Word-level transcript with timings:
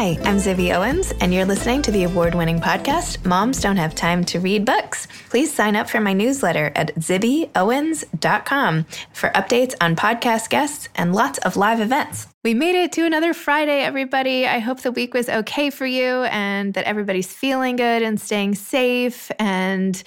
Hi, 0.00 0.16
I'm 0.24 0.38
Zibby 0.38 0.74
Owens, 0.74 1.12
and 1.20 1.34
you're 1.34 1.44
listening 1.44 1.82
to 1.82 1.90
the 1.90 2.04
award 2.04 2.34
winning 2.34 2.58
podcast, 2.58 3.22
Moms 3.26 3.60
Don't 3.60 3.76
Have 3.76 3.94
Time 3.94 4.24
to 4.24 4.40
Read 4.40 4.64
Books. 4.64 5.06
Please 5.28 5.52
sign 5.52 5.76
up 5.76 5.90
for 5.90 6.00
my 6.00 6.14
newsletter 6.14 6.72
at 6.74 6.94
zibbyowens.com 6.94 8.86
for 9.12 9.28
updates 9.28 9.74
on 9.78 9.96
podcast 9.96 10.48
guests 10.48 10.88
and 10.96 11.14
lots 11.14 11.38
of 11.40 11.58
live 11.58 11.82
events. 11.82 12.28
We 12.42 12.54
made 12.54 12.74
it 12.74 12.90
to 12.92 13.04
another 13.04 13.34
Friday, 13.34 13.82
everybody. 13.82 14.46
I 14.46 14.60
hope 14.60 14.80
the 14.80 14.90
week 14.90 15.12
was 15.12 15.28
okay 15.28 15.68
for 15.68 15.84
you 15.84 16.22
and 16.22 16.72
that 16.72 16.86
everybody's 16.86 17.30
feeling 17.30 17.76
good 17.76 18.00
and 18.00 18.18
staying 18.18 18.54
safe 18.54 19.30
and 19.38 20.02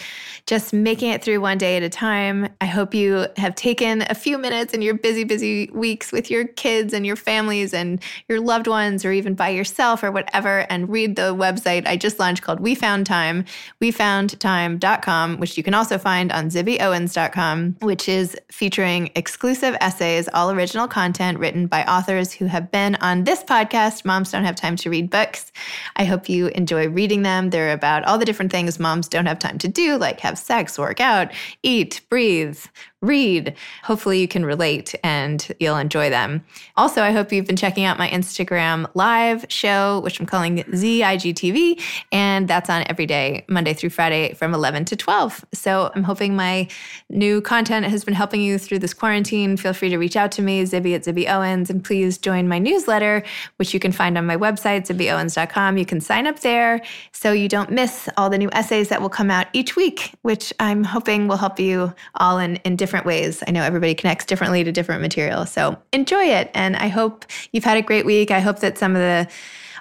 just 0.48 0.74
making 0.74 1.12
it 1.12 1.24
through 1.24 1.42
one 1.42 1.60
day 1.60 1.78
at 1.78 1.84
a 1.84 1.90
time. 1.90 2.50
I 2.60 2.66
hope 2.66 2.96
you 2.96 3.28
have 3.38 3.54
taken 3.54 4.04
a 4.10 4.16
few 4.16 4.40
minutes 4.40 4.74
in 4.74 4.82
your 4.82 4.96
busy, 4.96 5.24
busy 5.24 5.70
weeks 5.76 6.12
with 6.12 6.32
your 6.32 6.48
kids 6.48 6.92
and 6.92 7.06
your 7.06 7.16
families 7.16 7.72
and 7.72 8.02
your 8.28 8.42
loved 8.42 8.66
ones, 8.66 9.06
or 9.06 9.12
even 9.12 9.36
by 9.36 9.50
yourself 9.50 10.02
or 10.02 10.10
whatever, 10.10 10.66
and 10.72 10.90
read 10.90 11.16
the 11.16 11.36
website 11.36 11.86
I 11.86 11.98
just 11.98 12.18
launched 12.18 12.42
called 12.42 12.60
We 12.60 12.74
Found 12.74 13.06
Time, 13.06 13.46
wefoundtime.com, 13.80 15.38
which 15.38 15.56
you 15.56 15.62
can 15.62 15.76
also 15.76 16.00
find 16.00 16.32
on 16.32 16.50
zibbyowens.com, 16.50 17.76
which 17.82 18.10
is 18.10 18.36
featuring 18.52 19.12
exclusive 19.14 19.78
essays, 19.82 20.28
all 20.34 20.50
original 20.50 20.88
content 20.88 21.38
written 21.38 21.68
by 21.68 21.84
authors 21.84 22.23
who 22.32 22.46
have 22.46 22.72
been 22.72 22.96
on 22.96 23.24
this 23.24 23.44
podcast, 23.44 24.06
Moms 24.06 24.32
Don't 24.32 24.46
Have 24.46 24.56
Time 24.56 24.76
to 24.78 24.90
Read 24.90 25.10
Books. 25.10 25.52
I 25.96 26.06
hope 26.06 26.30
you 26.30 26.48
enjoy 26.48 26.88
reading 26.88 27.24
them. 27.24 27.50
They're 27.50 27.74
about 27.74 28.06
all 28.06 28.18
the 28.18 28.26
different 28.26 28.52
things 28.52 28.80
moms 28.80 29.08
don't 29.08 29.26
have 29.26 29.40
time 29.40 29.58
to 29.58 29.68
do, 29.68 29.98
like 29.98 30.20
have 30.22 30.38
sex, 30.38 30.80
work 30.80 31.00
out, 31.00 31.32
eat, 31.64 32.02
breathe, 32.10 32.60
read. 33.04 33.54
Hopefully, 33.84 34.20
you 34.20 34.28
can 34.28 34.46
relate 34.46 34.96
and 35.04 35.54
you'll 35.60 35.78
enjoy 35.78 36.10
them. 36.10 36.44
Also, 36.78 37.04
I 37.04 37.12
hope 37.12 37.32
you've 37.32 37.46
been 37.46 37.56
checking 37.56 37.84
out 37.84 38.00
my 38.00 38.10
Instagram 38.10 38.90
live 38.96 39.46
show, 39.50 40.00
which 40.00 40.20
I'm 40.20 40.26
calling 40.26 40.64
ZIGTV, 40.64 41.82
and 42.12 42.48
that's 42.48 42.70
on 42.70 42.84
every 42.88 43.06
day, 43.06 43.46
Monday 43.48 43.74
through 43.74 43.90
Friday 43.92 44.34
from 44.34 44.54
11 44.54 44.86
to 44.86 44.96
12. 44.96 45.46
So 45.54 45.92
I'm 45.94 46.04
hoping 46.04 46.36
my 46.36 46.68
new 47.10 47.42
content 47.42 47.86
has 47.86 48.04
been 48.04 48.14
helping 48.14 48.42
you 48.42 48.58
through 48.58 48.80
this 48.80 48.94
quarantine. 48.94 49.58
Feel 49.58 49.74
free 49.74 49.90
to 49.90 49.98
reach 49.98 50.16
out 50.16 50.32
to 50.34 50.42
me, 50.42 50.64
Zibby 50.64 50.96
at 50.96 51.04
Zibby 51.04 51.30
Owens, 51.30 51.70
and 51.70 51.84
please 51.84 52.18
join 52.18 52.48
my 52.48 52.60
newsletter, 52.60 53.24
which 53.58 53.74
you 53.74 53.80
can 53.80 53.92
find 53.92 54.18
on 54.18 54.26
my 54.26 54.38
website, 54.38 54.88
zibbyowens.com. 54.88 55.78
You 55.78 55.86
can 55.86 56.00
sign 56.00 56.26
up 56.26 56.40
there 56.40 56.82
so 57.12 57.32
you 57.32 57.50
don't 57.50 57.70
miss 57.70 58.08
all 58.18 58.30
the 58.30 58.38
new 58.38 58.50
essays 58.54 58.90
that 58.90 59.02
will 59.02 59.10
come 59.10 59.30
out 59.30 59.48
each 59.54 59.76
week, 59.76 60.14
which 60.22 60.54
I'm 60.60 60.84
hoping 60.84 61.28
will 61.28 61.38
help 61.38 61.60
you 61.60 61.94
all 62.16 62.38
in, 62.38 62.56
in 62.58 62.76
different 62.76 62.93
ways. 63.02 63.44
I 63.48 63.52
know 63.52 63.64
everybody 63.64 63.96
connects 63.96 64.26
differently 64.26 64.64
to 64.64 64.72
different 64.72 65.02
material. 65.02 65.46
So 65.46 65.78
enjoy 65.92 66.26
it. 66.26 66.52
And 66.54 66.76
I 66.76 66.88
hope 66.88 67.26
you've 67.52 67.64
had 67.64 67.78
a 67.78 67.82
great 67.82 68.06
week. 68.06 68.32
I 68.32 68.40
hope 68.40 68.60
that 68.60 68.78
some 68.78 68.96
of 68.96 69.02
the 69.02 69.28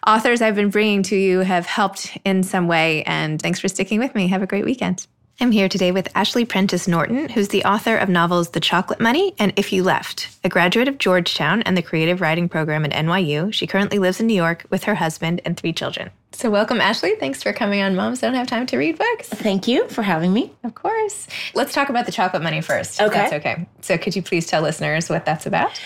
authors 0.07 0.43
I've 0.43 0.55
been 0.55 0.71
bringing 0.71 1.03
to 1.05 1.17
you 1.17 1.41
have 1.41 1.67
helped 1.67 2.17
in 2.25 2.43
some 2.43 2.67
way. 2.67 3.03
And 3.05 3.41
thanks 3.41 3.61
for 3.61 3.69
sticking 3.69 3.99
with 3.99 4.15
me. 4.15 4.29
Have 4.29 4.43
a 4.43 4.47
great 4.47 4.65
weekend. 4.65 5.07
I'm 5.41 5.51
here 5.51 5.69
today 5.69 5.91
with 5.91 6.09
Ashley 6.15 6.45
Prentice 6.45 6.87
Norton, 6.87 7.29
who's 7.29 7.49
the 7.49 7.65
author 7.65 7.97
of 7.97 8.09
novels 8.09 8.51
The 8.51 8.61
Chocolate 8.61 9.01
Money 9.01 9.35
and 9.39 9.53
If 9.57 9.73
You 9.73 9.83
Left. 9.83 10.29
A 10.45 10.49
graduate 10.49 10.87
of 10.87 10.99
Georgetown 10.99 11.63
and 11.63 11.77
the 11.77 11.83
creative 11.83 12.21
writing 12.21 12.49
program 12.49 12.85
at 12.85 12.93
NYU, 12.93 13.53
she 13.53 13.67
currently 13.67 13.99
lives 13.99 14.21
in 14.21 14.29
New 14.29 14.35
York 14.35 14.65
with 14.71 14.85
her 14.85 14.95
husband 14.95 15.41
and 15.45 15.57
three 15.57 15.73
children. 15.73 16.11
So, 16.31 16.49
welcome, 16.49 16.81
Ashley. 16.81 17.17
Thanks 17.17 17.43
for 17.43 17.53
coming 17.53 17.83
on 17.83 17.97
Moms 17.97 18.21
Don't 18.21 18.35
Have 18.35 18.47
Time 18.47 18.67
to 18.67 18.77
Read 18.77 18.99
Books. 18.99 19.29
Thank 19.29 19.67
you 19.67 19.89
for 19.89 20.03
having 20.03 20.33
me. 20.33 20.53
Of 20.63 20.75
course. 20.75 21.27
Let's 21.55 21.75
talk 21.75 21.89
about 21.89 22.07
the 22.07 22.13
chocolate 22.13 22.43
money 22.43 22.61
first. 22.61 23.01
Okay. 23.01 23.13
That's 23.13 23.33
okay. 23.33 23.67
So, 23.81 23.99
could 23.99 24.15
you 24.15 24.23
please 24.23 24.47
tell 24.47 24.63
listeners 24.63 25.11
what 25.11 25.25
that's 25.25 25.47
about? 25.47 25.81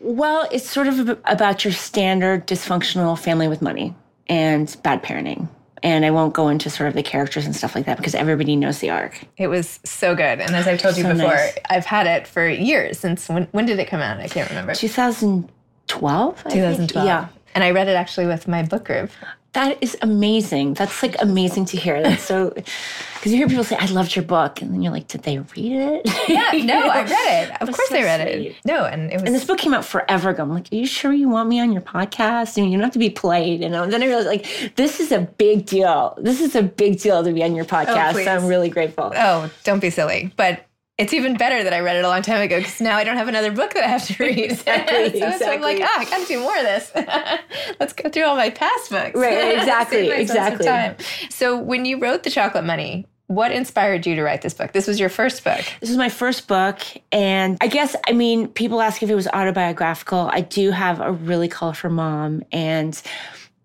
Well, 0.00 0.48
it's 0.52 0.68
sort 0.68 0.88
of 0.88 1.18
about 1.24 1.64
your 1.64 1.72
standard 1.72 2.46
dysfunctional 2.46 3.18
family 3.18 3.48
with 3.48 3.62
money 3.62 3.94
and 4.26 4.76
bad 4.82 5.02
parenting. 5.02 5.48
And 5.82 6.04
I 6.04 6.10
won't 6.10 6.32
go 6.32 6.48
into 6.48 6.70
sort 6.70 6.88
of 6.88 6.94
the 6.94 7.02
characters 7.02 7.44
and 7.44 7.56
stuff 7.56 7.74
like 7.74 7.86
that 7.86 7.96
because 7.96 8.14
everybody 8.14 8.54
knows 8.54 8.78
the 8.78 8.90
arc. 8.90 9.24
It 9.36 9.48
was 9.48 9.80
so 9.84 10.14
good. 10.14 10.40
And 10.40 10.54
as 10.54 10.68
I've 10.68 10.80
told 10.80 10.96
you 10.96 11.02
So 11.02 11.12
before, 11.12 11.28
nice. 11.28 11.58
I've 11.68 11.84
had 11.86 12.06
it 12.06 12.26
for 12.26 12.48
years 12.48 13.00
since 13.00 13.28
when, 13.28 13.48
when 13.50 13.66
did 13.66 13.78
it 13.78 13.88
come 13.88 14.00
out? 14.00 14.20
I 14.20 14.28
can't 14.28 14.48
remember. 14.48 14.74
2012? 14.74 16.44
2012. 16.44 17.06
Yeah. 17.06 17.28
And 17.54 17.64
I 17.64 17.72
read 17.72 17.88
it 17.88 17.96
actually 17.96 18.26
with 18.26 18.46
my 18.46 18.62
book 18.62 18.84
group. 18.84 19.10
That 19.52 19.76
is 19.82 19.98
amazing. 20.00 20.74
That's 20.74 21.02
like 21.02 21.20
amazing 21.20 21.66
to 21.66 21.76
hear. 21.76 22.02
That's 22.02 22.22
so, 22.22 22.50
because 22.54 23.32
you 23.32 23.36
hear 23.36 23.48
people 23.48 23.64
say, 23.64 23.76
I 23.76 23.84
loved 23.86 24.16
your 24.16 24.24
book. 24.24 24.62
And 24.62 24.72
then 24.72 24.80
you're 24.82 24.92
like, 24.92 25.08
did 25.08 25.24
they 25.24 25.38
read 25.38 25.72
it? 25.72 26.28
Yeah, 26.28 26.50
no, 26.64 26.88
I 26.88 27.02
read 27.02 27.48
it. 27.48 27.50
Of 27.60 27.66
That's 27.66 27.76
course 27.76 27.88
so 27.90 27.96
I 27.96 28.02
read 28.02 28.28
it. 28.28 28.56
No, 28.64 28.86
and 28.86 29.10
it 29.10 29.14
was 29.14 29.24
And 29.24 29.34
this 29.34 29.44
book 29.44 29.58
came 29.58 29.74
out 29.74 29.84
forever 29.84 30.30
ago. 30.30 30.42
I'm 30.42 30.54
like, 30.54 30.72
are 30.72 30.76
you 30.76 30.86
sure 30.86 31.12
you 31.12 31.28
want 31.28 31.50
me 31.50 31.60
on 31.60 31.70
your 31.70 31.82
podcast? 31.82 32.56
I 32.56 32.62
mean, 32.62 32.72
you 32.72 32.78
don't 32.78 32.84
have 32.84 32.94
to 32.94 32.98
be 32.98 33.10
played. 33.10 33.60
You 33.60 33.68
know? 33.68 33.82
And 33.82 33.92
then 33.92 34.02
I 34.02 34.06
realized, 34.06 34.28
like, 34.28 34.72
this 34.76 35.00
is 35.00 35.12
a 35.12 35.20
big 35.20 35.66
deal. 35.66 36.16
This 36.18 36.40
is 36.40 36.54
a 36.54 36.62
big 36.62 36.98
deal 36.98 37.22
to 37.22 37.32
be 37.32 37.44
on 37.44 37.54
your 37.54 37.66
oh, 37.66 37.68
podcast. 37.68 38.12
please. 38.12 38.24
so 38.24 38.34
I'm 38.34 38.46
really 38.46 38.70
grateful. 38.70 39.12
Oh, 39.14 39.50
don't 39.64 39.80
be 39.80 39.90
silly. 39.90 40.32
But 40.36 40.64
it's 41.02 41.12
even 41.12 41.36
better 41.36 41.64
that 41.64 41.72
I 41.72 41.80
read 41.80 41.96
it 41.96 42.04
a 42.04 42.08
long 42.08 42.22
time 42.22 42.40
ago 42.40 42.58
because 42.58 42.80
now 42.80 42.96
I 42.96 43.02
don't 43.02 43.16
have 43.16 43.26
another 43.26 43.50
book 43.50 43.74
that 43.74 43.82
I 43.82 43.88
have 43.88 44.06
to 44.06 44.22
read. 44.22 44.52
Exactly, 44.62 45.18
so, 45.18 45.38
so 45.38 45.50
I'm 45.50 45.60
like, 45.60 45.78
exactly. 45.78 45.82
ah, 45.82 46.00
I 46.00 46.04
got 46.04 46.26
to 46.26 46.32
do 46.32 46.40
more 46.40 46.56
of 46.56 46.62
this. 46.62 46.92
Let's 47.80 47.92
go 47.92 48.08
through 48.08 48.24
all 48.24 48.36
my 48.36 48.50
past 48.50 48.90
books. 48.90 49.14
Right, 49.14 49.58
exactly, 49.58 50.08
Save 50.08 50.28
myself 50.28 50.48
some 50.48 50.56
exactly. 50.56 51.06
So 51.30 51.58
when 51.58 51.84
you 51.84 51.98
wrote 51.98 52.22
The 52.22 52.30
Chocolate 52.30 52.64
Money, 52.64 53.06
what 53.26 53.50
inspired 53.50 54.06
you 54.06 54.14
to 54.14 54.22
write 54.22 54.42
this 54.42 54.54
book? 54.54 54.72
This 54.72 54.86
was 54.86 55.00
your 55.00 55.08
first 55.08 55.42
book. 55.42 55.60
This 55.80 55.88
was 55.88 55.98
my 55.98 56.08
first 56.08 56.46
book. 56.46 56.80
And 57.10 57.58
I 57.60 57.66
guess, 57.66 57.96
I 58.06 58.12
mean, 58.12 58.46
people 58.48 58.80
ask 58.80 59.02
if 59.02 59.10
it 59.10 59.14
was 59.14 59.26
autobiographical. 59.26 60.30
I 60.32 60.42
do 60.42 60.70
have 60.70 61.00
a 61.00 61.10
really 61.10 61.48
colorful 61.48 61.90
mom. 61.90 62.42
And 62.52 63.00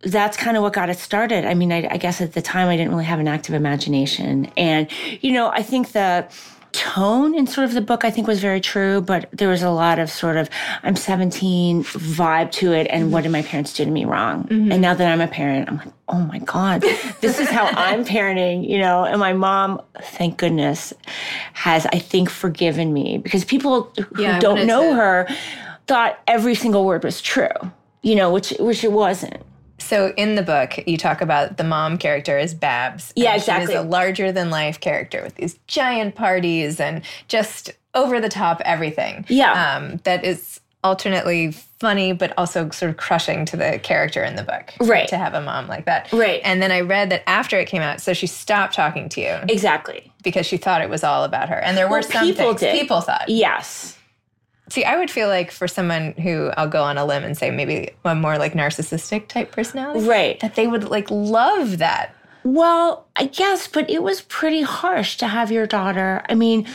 that's 0.01 0.37
kind 0.37 0.57
of 0.57 0.63
what 0.63 0.73
got 0.73 0.89
it 0.89 0.97
started. 0.97 1.45
I 1.45 1.53
mean, 1.53 1.71
I, 1.71 1.87
I 1.91 1.97
guess 1.97 2.21
at 2.21 2.33
the 2.33 2.41
time 2.41 2.69
I 2.69 2.77
didn't 2.77 2.91
really 2.91 3.05
have 3.05 3.19
an 3.19 3.27
active 3.27 3.53
imagination. 3.53 4.45
And, 4.57 4.89
you 5.21 5.31
know, 5.31 5.49
I 5.49 5.61
think 5.63 5.91
the 5.91 6.27
tone 6.77 7.33
in 7.33 7.47
sort 7.47 7.65
of 7.65 7.73
the 7.73 7.81
book 7.81 8.05
I 8.05 8.11
think 8.11 8.27
was 8.27 8.39
very 8.39 8.61
true, 8.61 9.01
but 9.01 9.27
there 9.33 9.49
was 9.49 9.63
a 9.63 9.69
lot 9.71 9.97
of 9.99 10.09
sort 10.11 10.37
of 10.37 10.49
I'm 10.83 10.95
17 10.95 11.83
vibe 11.83 12.51
to 12.53 12.71
it 12.73 12.85
and 12.89 13.11
what 13.11 13.23
did 13.23 13.31
my 13.31 13.41
parents 13.41 13.73
do 13.73 13.83
to 13.83 13.89
me 13.91 14.05
wrong? 14.05 14.47
And 14.49 14.81
now 14.81 14.93
that 14.93 15.07
I'm 15.11 15.21
a 15.21 15.27
parent, 15.27 15.67
I'm 15.67 15.77
like, 15.77 15.87
oh 16.07 16.19
my 16.21 16.39
God, 16.39 16.81
this 17.21 17.39
is 17.39 17.49
how 17.49 17.65
I'm 17.75 18.05
parenting, 18.05 18.69
you 18.69 18.77
know, 18.79 19.03
and 19.03 19.19
my 19.19 19.33
mom, 19.33 19.81
thank 20.01 20.37
goodness, 20.37 20.93
has 21.53 21.85
I 21.87 21.99
think 21.99 22.29
forgiven 22.29 22.93
me 22.93 23.17
because 23.17 23.43
people 23.43 23.91
who 24.13 24.21
Yeah, 24.21 24.39
don't 24.39 24.67
know 24.67 24.93
her 24.93 25.27
thought 25.87 26.19
every 26.27 26.53
single 26.55 26.85
word 26.85 27.03
was 27.03 27.21
true, 27.21 27.49
you 28.03 28.15
know, 28.15 28.31
which 28.31 28.53
which 28.59 28.83
it 28.83 28.91
wasn't. 28.91 29.41
So 29.87 30.13
in 30.17 30.35
the 30.35 30.43
book, 30.43 30.73
you 30.85 30.97
talk 30.97 31.21
about 31.21 31.55
the 31.57 31.63
mom 31.63 31.97
character 31.97 32.37
as 32.37 32.53
Babs. 32.53 33.13
Yeah, 33.15 33.31
and 33.31 33.39
exactly. 33.41 33.67
She 33.73 33.79
is 33.79 33.85
a 33.85 33.87
larger 33.87 34.31
than 34.33 34.49
life 34.49 34.79
character 34.81 35.23
with 35.23 35.35
these 35.35 35.57
giant 35.67 36.15
parties 36.15 36.79
and 36.81 37.03
just 37.29 37.71
over 37.93 38.19
the 38.19 38.27
top 38.29 38.61
everything. 38.65 39.25
Yeah. 39.29 39.75
Um, 39.77 39.97
that 40.03 40.25
is 40.25 40.59
alternately 40.83 41.51
funny, 41.51 42.11
but 42.13 42.33
also 42.37 42.69
sort 42.71 42.89
of 42.91 42.97
crushing 42.97 43.45
to 43.45 43.55
the 43.57 43.79
character 43.81 44.23
in 44.23 44.35
the 44.35 44.43
book. 44.43 44.73
Right. 44.81 45.07
To 45.07 45.17
have 45.17 45.33
a 45.33 45.41
mom 45.41 45.67
like 45.67 45.85
that. 45.85 46.11
Right. 46.11 46.41
And 46.43 46.61
then 46.61 46.71
I 46.71 46.81
read 46.81 47.09
that 47.11 47.27
after 47.27 47.57
it 47.59 47.67
came 47.67 47.81
out, 47.81 48.01
so 48.01 48.13
she 48.13 48.27
stopped 48.27 48.73
talking 48.75 49.07
to 49.09 49.21
you 49.21 49.37
Exactly. 49.49 50.11
because 50.21 50.45
she 50.45 50.57
thought 50.57 50.81
it 50.81 50.89
was 50.89 51.03
all 51.03 51.23
about 51.23 51.49
her. 51.49 51.55
And 51.55 51.77
there 51.77 51.89
were 51.89 52.01
some 52.01 52.25
people 52.25 52.47
things 52.49 52.59
did. 52.59 52.79
people 52.79 53.01
thought. 53.01 53.29
Yes. 53.29 53.96
See, 54.77 54.83
I 54.83 54.95
would 54.95 55.09
feel 55.09 55.27
like 55.27 55.49
for 55.49 55.67
someone 55.67 56.11
who 56.21 56.51
I'll 56.55 56.67
go 56.67 56.83
on 56.83 56.99
a 56.99 57.03
limb 57.03 57.23
and 57.23 57.35
say 57.35 57.49
maybe 57.49 57.89
a 58.05 58.13
more 58.13 58.37
like 58.37 58.53
narcissistic 58.53 59.27
type 59.27 59.51
personality, 59.51 60.07
Right. 60.07 60.39
That 60.41 60.53
they 60.53 60.67
would 60.67 60.83
like 60.83 61.09
love 61.09 61.79
that. 61.79 62.13
Well, 62.43 63.07
I 63.15 63.25
guess, 63.25 63.67
but 63.67 63.89
it 63.89 64.03
was 64.03 64.21
pretty 64.21 64.61
harsh 64.61 65.17
to 65.17 65.27
have 65.27 65.51
your 65.51 65.65
daughter. 65.65 66.21
I 66.29 66.35
mean, 66.35 66.67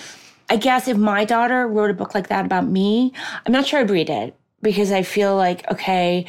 I 0.50 0.56
guess 0.56 0.88
if 0.88 0.96
my 0.96 1.24
daughter 1.24 1.68
wrote 1.68 1.90
a 1.90 1.94
book 1.94 2.12
like 2.12 2.26
that 2.26 2.44
about 2.44 2.66
me, 2.66 3.12
I'm 3.46 3.52
not 3.52 3.68
sure 3.68 3.78
I'd 3.78 3.88
read 3.88 4.10
it 4.10 4.34
because 4.62 4.90
I 4.90 5.04
feel 5.04 5.36
like, 5.36 5.70
okay, 5.70 6.26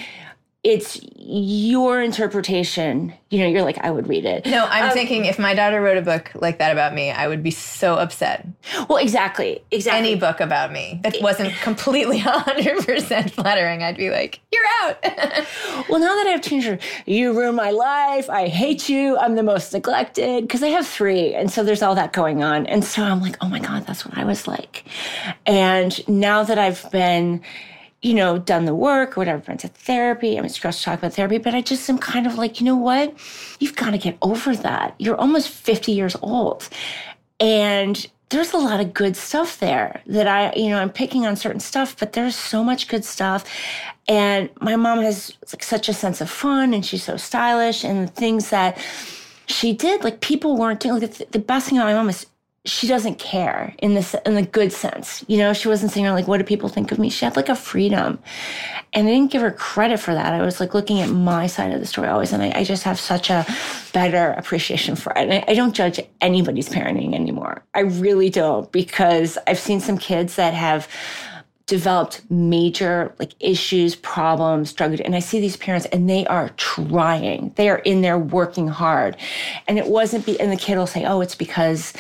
it's 0.64 1.00
your 1.18 2.02
interpretation. 2.02 3.14
You 3.30 3.40
know, 3.40 3.48
you're 3.48 3.64
like, 3.64 3.78
I 3.80 3.92
would 3.92 4.08
read 4.08 4.24
it. 4.26 4.46
No, 4.46 4.66
I'm 4.66 4.86
Um, 4.86 4.92
thinking 4.92 5.26
if 5.26 5.38
my 5.38 5.54
daughter 5.54 5.82
wrote 5.82 5.98
a 5.98 6.02
book 6.02 6.32
like 6.36 6.60
that 6.60 6.72
about 6.72 6.94
me, 6.94 7.12
I 7.12 7.28
would 7.28 7.44
be 7.44 7.52
so 7.52 7.96
upset. 7.96 8.48
Well, 8.88 8.98
exactly. 8.98 9.62
Exactly. 9.72 10.00
Any 10.12 10.16
book 10.20 10.40
about 10.40 10.72
me 10.72 11.02
that 11.04 11.18
wasn't 11.22 11.54
completely 11.64 12.20
100% 12.22 13.32
flattering, 13.32 13.84
I'd 13.84 13.98
be 13.98 14.10
like, 14.10 14.40
you're 14.52 14.64
out. 14.84 15.04
Well, 15.90 16.00
now 16.00 16.16
that 16.16 16.28
I 16.28 16.30
have 16.32 16.42
teenagers, 16.42 16.82
you 17.06 17.34
ruin 17.38 17.56
my 17.56 17.72
life. 17.72 18.30
I 18.30 18.48
hate 18.48 18.88
you. 18.88 19.18
I'm 19.18 19.36
the 19.36 19.44
most 19.44 19.74
neglected 19.74 20.44
because 20.44 20.64
I 20.64 20.68
have 20.70 20.88
three. 20.88 21.34
And 21.34 21.52
so 21.52 21.64
there's 21.64 21.82
all 21.82 21.96
that 21.96 22.14
going 22.14 22.42
on. 22.44 22.66
And 22.68 22.86
so 22.86 23.04
I'm 23.04 23.20
like, 23.22 23.36
oh 23.42 23.50
my 23.50 23.60
God, 23.60 23.86
that's 23.86 24.06
what 24.06 24.18
I 24.18 24.24
was 24.24 24.48
like. 24.48 24.86
And 25.46 26.08
now 26.08 26.44
that 26.44 26.58
I've 26.58 26.90
been, 26.92 27.42
you 28.04 28.14
know, 28.14 28.38
done 28.38 28.66
the 28.66 28.76
work 28.76 29.18
or 29.18 29.22
whatever, 29.22 29.42
been 29.42 29.58
to 29.58 29.70
therapy, 29.70 30.38
I'm 30.38 30.48
stressed 30.50 30.80
to 30.80 30.86
talk 30.86 31.00
about 31.00 31.14
therapy, 31.14 31.38
but 31.38 31.56
I 31.56 31.62
just 31.62 31.90
am 31.90 31.98
kind 31.98 32.28
of 32.28 32.36
like, 32.36 32.60
you 32.60 32.66
know 32.66 32.76
what? 32.76 33.14
You've 33.60 33.78
got 33.78 33.92
to 33.92 33.98
get 33.98 34.18
over 34.22 34.56
that. 34.58 34.94
You're 35.00 35.16
almost 35.16 35.48
50 35.48 35.94
years 35.94 36.16
old. 36.22 36.68
And 37.40 38.06
there's 38.28 38.52
a 38.52 38.58
lot 38.58 38.82
of 38.82 38.94
good 38.94 39.16
stuff 39.16 39.60
there 39.60 40.02
that 40.08 40.28
I, 40.28 40.54
you 40.54 40.70
know, 40.70 40.80
I'm 40.80 40.90
picking 40.90 41.26
on 41.26 41.38
certain 41.38 41.62
stuff, 41.62 41.98
but 41.98 42.12
there's 42.12 42.36
so 42.36 42.62
much 42.62 42.90
good 42.90 43.06
stuff. 43.06 43.46
And 44.10 44.50
my 44.60 44.76
mom 44.76 45.02
has 45.02 45.38
like 45.54 45.64
such 45.64 45.88
a 45.88 45.94
sense 45.94 46.20
of 46.20 46.30
fun 46.30 46.74
and 46.74 46.86
she's 46.86 47.04
so 47.04 47.16
stylish 47.16 47.86
and 47.86 48.08
the 48.08 48.12
things 48.12 48.50
that 48.50 48.78
she 49.46 49.72
did, 49.72 50.04
like 50.04 50.20
people 50.20 50.58
weren't 50.58 50.82
doing, 50.82 51.00
like 51.00 51.14
the, 51.14 51.26
the 51.32 51.40
best 51.40 51.70
thing 51.70 51.78
about 51.78 51.88
my 51.88 51.94
mom 51.94 52.10
is 52.10 52.26
she 52.66 52.88
doesn't 52.88 53.20
care 53.20 53.76
in 53.80 53.94
this 53.94 54.16
in 54.26 54.36
the 54.36 54.42
good 54.42 54.72
sense. 54.72 55.26
You 55.28 55.38
know, 55.38 55.52
she 55.52 55.68
wasn't 55.68 55.92
saying 55.92 56.06
like, 56.08 56.28
what 56.28 56.38
do 56.38 56.46
people 56.46 56.70
think 56.70 56.94
of 56.94 57.00
me? 57.00 57.10
She 57.10 57.26
had 57.26 57.36
like 57.36 57.50
a 57.50 57.56
freedom. 57.56 58.20
And 58.94 59.08
I 59.08 59.12
didn't 59.12 59.32
give 59.32 59.42
her 59.42 59.52
credit 59.52 60.00
for 60.00 60.14
that. 60.14 60.34
I 60.34 60.42
was 60.42 60.62
like 60.62 60.74
looking 60.74 61.02
at 61.02 61.10
my 61.10 61.48
side 61.48 61.74
of 61.74 61.82
the 61.82 61.86
story 61.86 62.08
always. 62.08 62.32
And 62.32 62.42
I, 62.42 62.54
I 62.56 62.64
just 62.64 62.84
have 62.84 63.00
such 63.00 63.30
a 63.30 63.46
better 63.92 64.32
appreciation 64.32 64.96
for 64.96 65.12
it. 65.14 65.18
And 65.18 65.34
I, 65.34 65.44
I 65.50 65.54
don't 65.56 65.74
judge 65.74 66.00
anybody's 66.22 66.70
parenting 66.70 67.14
anymore. 67.14 67.64
I 67.74 67.82
really 67.82 68.30
don't 68.30 68.72
because 68.72 69.38
I've 69.46 69.60
seen 69.60 69.82
some 69.82 69.98
kids 69.98 70.38
that 70.38 70.54
have 70.54 70.88
developed 71.66 72.22
major 72.30 73.14
like 73.20 73.34
issues, 73.40 73.96
problems, 73.96 74.70
struggled. 74.70 75.00
And 75.00 75.16
I 75.16 75.20
see 75.20 75.40
these 75.40 75.56
parents 75.56 75.86
and 75.88 76.10
they 76.10 76.26
are 76.28 76.50
trying. 76.58 77.54
They 77.56 77.70
are 77.70 77.78
in 77.80 78.02
there 78.02 78.18
working 78.18 78.68
hard. 78.68 79.16
And 79.68 79.80
it 79.80 79.88
wasn't 79.88 80.26
be 80.26 80.40
and 80.40 80.52
the 80.52 80.58
kid 80.58 80.78
will 80.78 80.88
say, 80.88 81.06
Oh, 81.06 81.22
it's 81.22 81.36
because 81.36 81.94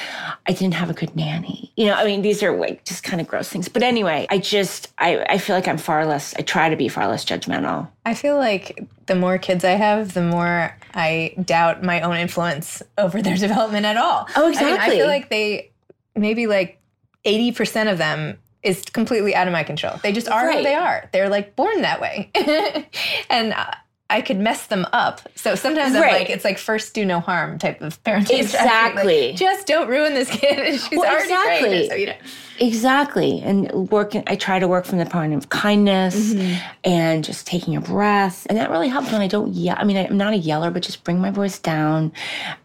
I 0.48 0.51
didn't 0.51 0.74
have 0.74 0.89
a 0.89 0.94
good 0.94 1.15
nanny. 1.15 1.71
You 1.77 1.86
know, 1.86 1.94
I 1.94 2.04
mean, 2.04 2.21
these 2.21 2.44
are 2.44 2.56
like 2.57 2.83
just 2.83 3.04
kind 3.04 3.21
of 3.21 3.27
gross 3.27 3.50
things. 3.50 3.69
But 3.69 3.83
anyway, 3.83 4.27
I 4.30 4.38
just 4.38 4.92
I, 4.98 5.24
I 5.30 5.38
feel 5.38 5.56
like 5.56 5.68
I'm 5.68 5.77
far 5.77 6.06
less 6.06 6.36
I 6.36 6.42
try 6.42 6.69
to 6.69 6.75
be 6.75 6.89
far 6.89 7.07
less 7.07 7.24
judgmental. 7.24 7.88
I 8.06 8.16
feel 8.16 8.36
like 8.38 8.86
the 9.06 9.16
more 9.16 9.38
kids 9.38 9.63
I 9.63 9.71
have, 9.71 10.13
the 10.13 10.24
more 10.24 10.77
I 10.94 11.36
doubt 11.42 11.83
my 11.83 12.01
own 12.01 12.18
influence 12.18 12.83
over 12.98 13.21
their 13.21 13.38
development 13.48 13.86
at 13.86 13.95
all. 13.95 14.27
Oh, 14.36 14.48
I, 14.48 14.50
mean, 14.50 14.80
I 14.80 14.89
feel 14.89 15.07
like 15.07 15.30
they, 15.30 15.71
maybe 16.16 16.48
like 16.48 16.80
80% 17.25 17.92
of 17.92 17.98
them 17.98 18.38
is 18.63 18.83
completely 18.83 19.36
out 19.36 19.48
of 19.48 19.54
my 19.54 19.63
control. 19.63 20.00
They 20.01 20.12
just 20.12 20.27
are 20.30 20.51
who 20.51 20.63
they 20.63 20.75
are. 20.75 21.10
They're 21.12 21.30
like 21.30 21.56
born 21.56 21.81
that 21.81 22.01
way. 22.01 22.31
and 23.30 23.54
I- 23.54 23.77
I 24.13 24.21
could 24.21 24.38
mess 24.38 24.68
them 24.68 24.86
up. 24.94 25.21
So 25.33 25.56
sometimes 25.56 25.95
I'm 25.95 26.01
like, 26.01 26.30
it's 26.30 26.45
like 26.45 26.60
first 26.60 26.94
do 26.94 27.04
no 27.04 27.19
harm 27.19 27.57
type 27.57 27.81
of 27.81 28.01
parenting. 28.04 28.38
Exactly. 28.42 29.30
Like, 29.30 29.36
just 29.38 29.65
don't 29.65 29.89
ruin 29.89 30.13
this 30.13 30.30
kid. 30.30 30.80
She's 30.80 30.92
Well, 30.92 31.10
already 31.10 31.24
exactly. 31.24 31.89
So, 31.89 31.95
you 31.95 32.06
know. 32.07 32.15
Exactly. 32.60 33.42
And 33.42 33.89
working, 33.89 34.24
I 34.27 34.36
try 34.36 34.60
to 34.60 34.68
work 34.68 34.86
from 34.86 35.00
the 35.00 35.07
point 35.07 35.33
of 35.33 35.50
kindness 35.50 36.33
mm-hmm. 36.33 36.63
and 36.83 37.24
just 37.24 37.48
taking 37.48 37.75
a 37.75 37.81
breath. 37.81 38.45
And 38.50 38.59
that 38.59 38.69
really 38.69 38.88
helps 38.88 39.12
when 39.12 39.21
I 39.21 39.27
don't 39.27 39.51
yell. 39.51 39.77
I 39.80 39.83
mean, 39.83 39.98
I'm 39.98 40.18
not 40.18 40.33
a 40.33 40.38
yeller, 40.38 40.69
but 40.69 40.83
just 40.83 41.04
bring 41.04 41.19
my 41.19 41.31
voice 41.31 41.57
down. 41.57 42.14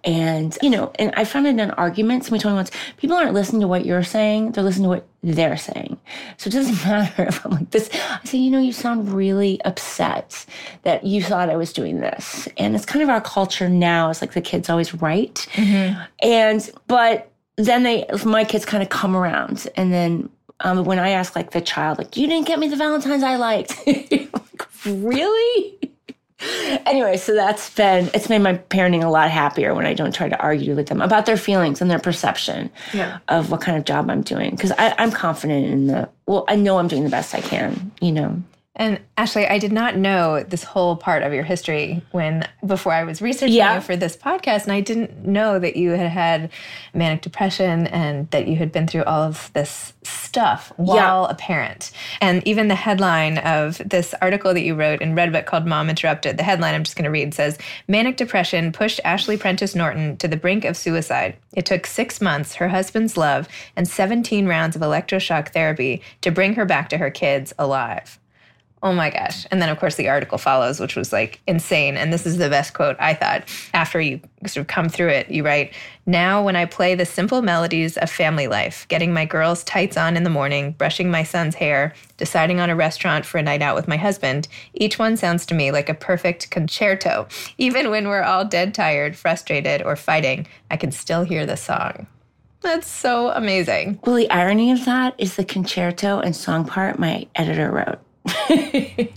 And, 0.04 0.56
you 0.61 0.68
know, 0.68 0.92
and 0.99 1.14
I 1.16 1.25
found 1.25 1.46
it 1.46 1.58
in 1.58 1.70
arguments. 1.70 2.26
Somebody 2.26 2.42
told 2.42 2.52
me 2.52 2.56
once, 2.56 2.70
people 2.99 3.16
aren't 3.16 3.32
listening 3.32 3.62
to 3.62 3.68
what 3.68 3.87
you're 3.87 4.04
saying, 4.04 4.52
they're 4.52 4.64
listening 4.64 4.84
to 4.84 4.88
what 4.90 5.08
they're 5.22 5.56
saying. 5.56 5.98
So 6.37 6.48
it 6.48 6.52
doesn't 6.52 6.75
matter 6.88 7.25
if 7.25 7.44
I'm 7.44 7.52
like 7.52 7.70
this. 7.70 7.90
I 7.92 8.20
say, 8.25 8.38
you 8.38 8.50
know, 8.50 8.60
you 8.60 8.72
sound 8.72 9.12
really 9.12 9.60
upset 9.64 10.46
that 10.82 11.04
you 11.04 11.22
thought 11.22 11.50
I 11.50 11.56
was 11.56 11.72
doing 11.72 12.00
this. 12.00 12.48
And 12.56 12.75
it's 12.75 12.87
kind 12.87 13.02
of 13.02 13.08
our 13.08 13.20
culture 13.20 13.68
now. 13.68 14.10
It's 14.10 14.20
like 14.20 14.32
the 14.32 14.40
kid's 14.40 14.70
always 14.70 14.94
right. 14.94 15.46
And, 16.22 16.70
but 16.87 17.30
then 17.56 17.82
they, 17.82 18.06
my 18.25 18.44
kids 18.44 18.64
kind 18.64 18.82
of 18.82 18.88
come 18.88 19.16
around. 19.16 19.68
And 19.76 19.92
then 19.92 20.28
um, 20.60 20.84
when 20.84 20.98
I 20.98 21.10
ask 21.10 21.34
like 21.34 21.50
the 21.50 21.60
child, 21.60 21.98
like, 21.98 22.16
you 22.16 22.26
didn't 22.26 22.46
get 22.46 22.58
me 22.58 22.68
the 22.68 22.76
Valentine's 22.76 23.22
I 23.22 23.37
liked. 23.37 23.75
Like, 24.32 24.68
really? 24.87 25.78
Anyway, 26.40 27.16
so 27.16 27.35
that's 27.35 27.71
been, 27.71 28.11
it's 28.14 28.28
made 28.28 28.38
my 28.38 28.54
parenting 28.54 29.02
a 29.04 29.09
lot 29.09 29.30
happier 29.30 29.75
when 29.75 29.87
I 29.87 29.95
don't 29.95 30.14
try 30.14 30.28
to 30.28 30.38
argue 30.38 30.76
with 30.76 30.87
them 30.87 31.00
about 31.00 31.26
their 31.26 31.37
feelings 31.37 31.80
and 31.80 31.90
their 31.90 31.99
perception 31.99 32.71
of 33.28 33.50
what 33.50 33.61
kind 33.61 33.76
of 33.76 33.85
job 33.85 34.11
I'm 34.11 34.23
doing. 34.23 34.57
Cause 34.57 34.73
I, 34.78 34.95
I'm 34.99 35.11
confident 35.11 35.66
in 35.66 35.87
the, 35.88 36.09
well, 36.26 36.45
I 36.49 36.57
know 36.57 36.78
I'm 36.78 36.88
doing 36.88 37.04
the 37.04 37.11
best 37.11 37.35
I 37.35 37.40
can, 37.40 37.90
you 38.00 38.12
know. 38.12 38.42
And 38.78 39.00
Ashley, 39.16 39.47
I 39.49 39.58
did 39.58 39.73
not 39.73 39.97
know 39.97 40.44
this 40.44 40.62
whole 40.62 40.94
part 40.94 41.25
of 41.25 41.35
your 41.35 41.42
history 41.42 42.00
when 42.12 42.47
before 42.64 42.92
I 42.92 43.02
was 43.02 43.20
researching 43.20 43.56
Yeah. 43.56 43.75
you 43.75 43.80
for 43.80 43.97
this 43.97 44.16
podcast, 44.16 44.62
and 44.64 44.73
I 44.73 44.80
didn't 44.80 45.26
know 45.26 45.58
that 45.58 45.75
you 45.75 45.90
had 45.90 46.08
had 46.08 46.50
manic 46.94 47.20
depression 47.23 47.88
and 47.88 48.30
that 48.30 48.47
you 48.47 48.54
had 48.54 48.70
been 48.70 48.87
through 48.87 49.02
all 49.02 49.23
of 49.25 49.50
this 49.52 49.94
stuff 50.04 50.73
while 50.76 51.25
a 51.25 51.35
parent. 51.35 51.90
And 52.20 52.47
even 52.47 52.68
the 52.68 52.76
headline 52.76 53.38
of 53.38 53.82
this 53.85 54.14
article 54.23 54.54
that 54.54 54.61
you 54.61 54.76
wrote 54.76 55.02
in 55.02 55.16
Redbook 55.16 55.47
called 55.47 55.66
"Mom 55.66 55.90
Interrupted," 55.90 56.37
the 56.37 56.44
headline 56.44 56.76
I'm 56.76 56.85
just 56.85 56.97
going 56.97 57.04
to 57.04 57.11
read 57.11 57.35
says, 57.35 57.58
"Manic 57.88 58.16
depression 58.16 58.70
pushed 58.70 59.00
Ashley 59.04 59.37
Prentice 59.37 59.75
Norton 59.75 60.16
to 60.18 60.28
the 60.28 60.37
brink 60.37 60.64
of 60.64 60.76
suicide. 60.76 61.37
It 61.52 61.66
took 61.66 61.85
six 61.85 62.20
months, 62.20 62.54
her 62.54 62.68
husband's 62.68 63.16
love, 63.16 63.49
and 63.75 63.88
17 63.88 64.47
rounds 64.47 64.76
of 64.76 64.82
electroshock 64.82 65.49
therapy 65.49 66.00
to 66.20 66.30
bring 66.30 66.54
her 66.54 66.64
back 66.64 66.88
to 66.90 66.99
her 66.99 67.11
kids 67.11 67.52
alive." 67.58 68.20
Oh 68.82 68.92
my 68.92 69.11
gosh. 69.11 69.47
And 69.50 69.61
then, 69.61 69.68
of 69.68 69.78
course, 69.78 69.97
the 69.97 70.08
article 70.08 70.38
follows, 70.38 70.78
which 70.78 70.94
was 70.94 71.12
like 71.12 71.40
insane. 71.47 71.97
And 71.97 72.12
this 72.12 72.26
is 72.26 72.38
the 72.38 72.49
best 72.49 72.75
quote 72.75 72.97
I 73.00 73.14
thought. 73.14 73.49
After 73.75 74.00
you 74.00 74.20
sort 74.47 74.62
of 74.62 74.66
come 74.68 74.88
through 74.88 75.08
it, 75.08 75.30
you 75.30 75.44
write 75.44 75.75
Now, 76.06 76.42
when 76.42 76.54
I 76.54 76.64
play 76.64 76.94
the 76.94 77.04
simple 77.04 77.42
melodies 77.42 77.97
of 77.97 78.08
family 78.08 78.47
life, 78.47 78.87
getting 78.88 79.12
my 79.12 79.25
girls' 79.25 79.64
tights 79.64 79.97
on 79.97 80.16
in 80.16 80.23
the 80.23 80.30
morning, 80.30 80.73
brushing 80.73 81.11
my 81.11 81.25
son's 81.25 81.56
hair, 81.56 81.92
deciding 82.18 82.61
on 82.61 82.70
a 82.70 82.76
restaurant 82.76 83.26
for 83.26 83.38
a 83.38 83.42
night 83.42 83.62
out 83.62 83.75
with 83.75 83.88
my 83.88 83.97
husband, 83.97 84.47
each 84.75 84.99
one 84.99 85.16
sounds 85.16 85.44
to 85.47 85.54
me 85.54 85.73
like 85.73 85.88
a 85.88 85.94
perfect 85.94 86.50
concerto. 86.50 87.26
Even 87.58 87.90
when 87.90 88.06
we're 88.06 88.23
all 88.23 88.44
dead 88.44 88.75
tired, 88.75 89.16
frustrated, 89.16 89.82
or 89.82 89.97
fighting, 89.97 90.47
I 90.70 90.76
can 90.76 90.92
still 90.92 91.25
hear 91.25 91.47
the 91.47 91.56
song. 91.56 92.06
That's 92.61 92.88
so 92.88 93.30
amazing. 93.30 94.00
Well, 94.04 94.16
the 94.16 94.30
irony 94.30 94.73
of 94.73 94.85
that 94.85 95.14
is 95.18 95.37
the 95.37 95.44
concerto 95.44 96.20
and 96.20 96.35
song 96.35 96.64
part 96.64 96.99
my 96.99 97.26
editor 97.35 97.70
wrote. 97.70 98.00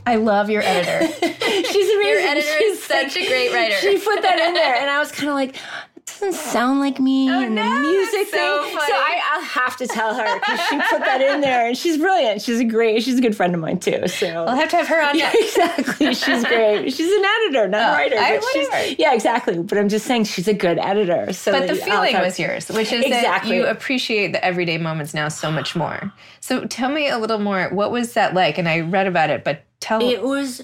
I 0.06 0.16
love 0.16 0.50
your 0.50 0.62
editor. 0.62 1.08
She's 1.18 1.90
amazing. 1.96 2.08
Your 2.08 2.20
editor 2.20 2.58
She's 2.60 2.78
is 2.78 2.84
such 2.84 3.16
a 3.18 3.28
great 3.28 3.52
writer. 3.54 3.76
She 3.76 3.98
put 3.98 4.22
that 4.22 4.40
in 4.40 4.54
there, 4.54 4.76
and 4.76 4.90
I 4.90 5.00
was 5.00 5.12
kind 5.12 5.30
of 5.30 5.36
like, 5.36 5.56
"It 5.56 5.91
doesn't 6.22 6.40
sound 6.52 6.80
like 6.80 7.00
me 7.00 7.30
Oh, 7.30 7.42
and 7.42 7.58
the 7.58 7.64
music 7.64 8.20
it's 8.22 8.32
so 8.32 8.38
thing." 8.38 8.78
funny. 8.78 8.88
So 8.88 8.94
I, 8.96 9.22
I'll 9.34 9.42
have 9.44 9.76
to 9.78 9.88
tell 9.88 10.16
her 10.16 10.40
because 10.40 10.60
she 10.70 10.78
put 10.90 11.00
that 11.00 11.22
in 11.22 11.42
there, 11.42 11.68
and 11.68 11.78
she's 11.78 11.98
brilliant. 11.98 12.42
She's 12.42 12.60
a 12.60 12.64
great. 12.64 13.04
She's 13.04 13.18
a 13.18 13.22
good 13.22 13.36
friend 13.36 13.54
of 13.54 13.60
mine 13.62 13.80
too. 13.80 14.08
So 14.08 14.28
I'll 14.46 14.56
have 14.56 14.70
to 14.70 14.78
have 14.78 14.88
her 14.88 15.02
on 15.02 15.18
yeah, 15.18 15.26
next. 15.34 15.58
exactly. 15.58 16.14
She's 16.14 16.46
great. 16.46 16.94
She's 16.94 17.12
an 17.12 17.26
editor, 17.26 17.68
not 17.68 17.82
a 17.82 17.86
Oh, 17.92 17.98
writer. 17.98 18.16
I- 18.18 18.40
she's, 18.54 18.68
whatever. 18.70 18.96
yeah, 19.00 19.14
exactly. 19.14 19.58
But 19.62 19.78
I'm 19.78 19.90
just 19.90 20.06
saying 20.06 20.26
she's 20.26 20.48
a 20.48 20.54
good 20.54 20.78
editor. 20.80 21.34
So 21.34 21.52
But 21.52 21.68
the 21.68 21.76
feeling 21.76 22.16
was 22.20 22.40
yours, 22.40 22.70
which 22.70 22.92
is 22.94 23.04
that 23.04 23.18
Exactly. 23.20 23.56
you 23.58 23.66
appreciate 23.66 24.32
the 24.32 24.44
everyday 24.44 24.78
moments 24.78 25.14
now 25.14 25.28
so 25.28 25.52
much 25.52 25.76
more. 25.76 26.12
So 26.40 26.66
tell 26.66 26.90
me 26.90 27.10
a 27.10 27.18
little 27.18 27.40
more. 27.40 27.70
What 27.70 27.92
was 27.92 28.14
that 28.14 28.34
like? 28.34 28.58
And 28.58 28.68
I 28.70 28.80
read 28.82 29.08
about 29.08 29.30
it, 29.30 29.44
but 29.44 29.64
tell 29.80 30.02
It 30.02 30.22
was 30.24 30.62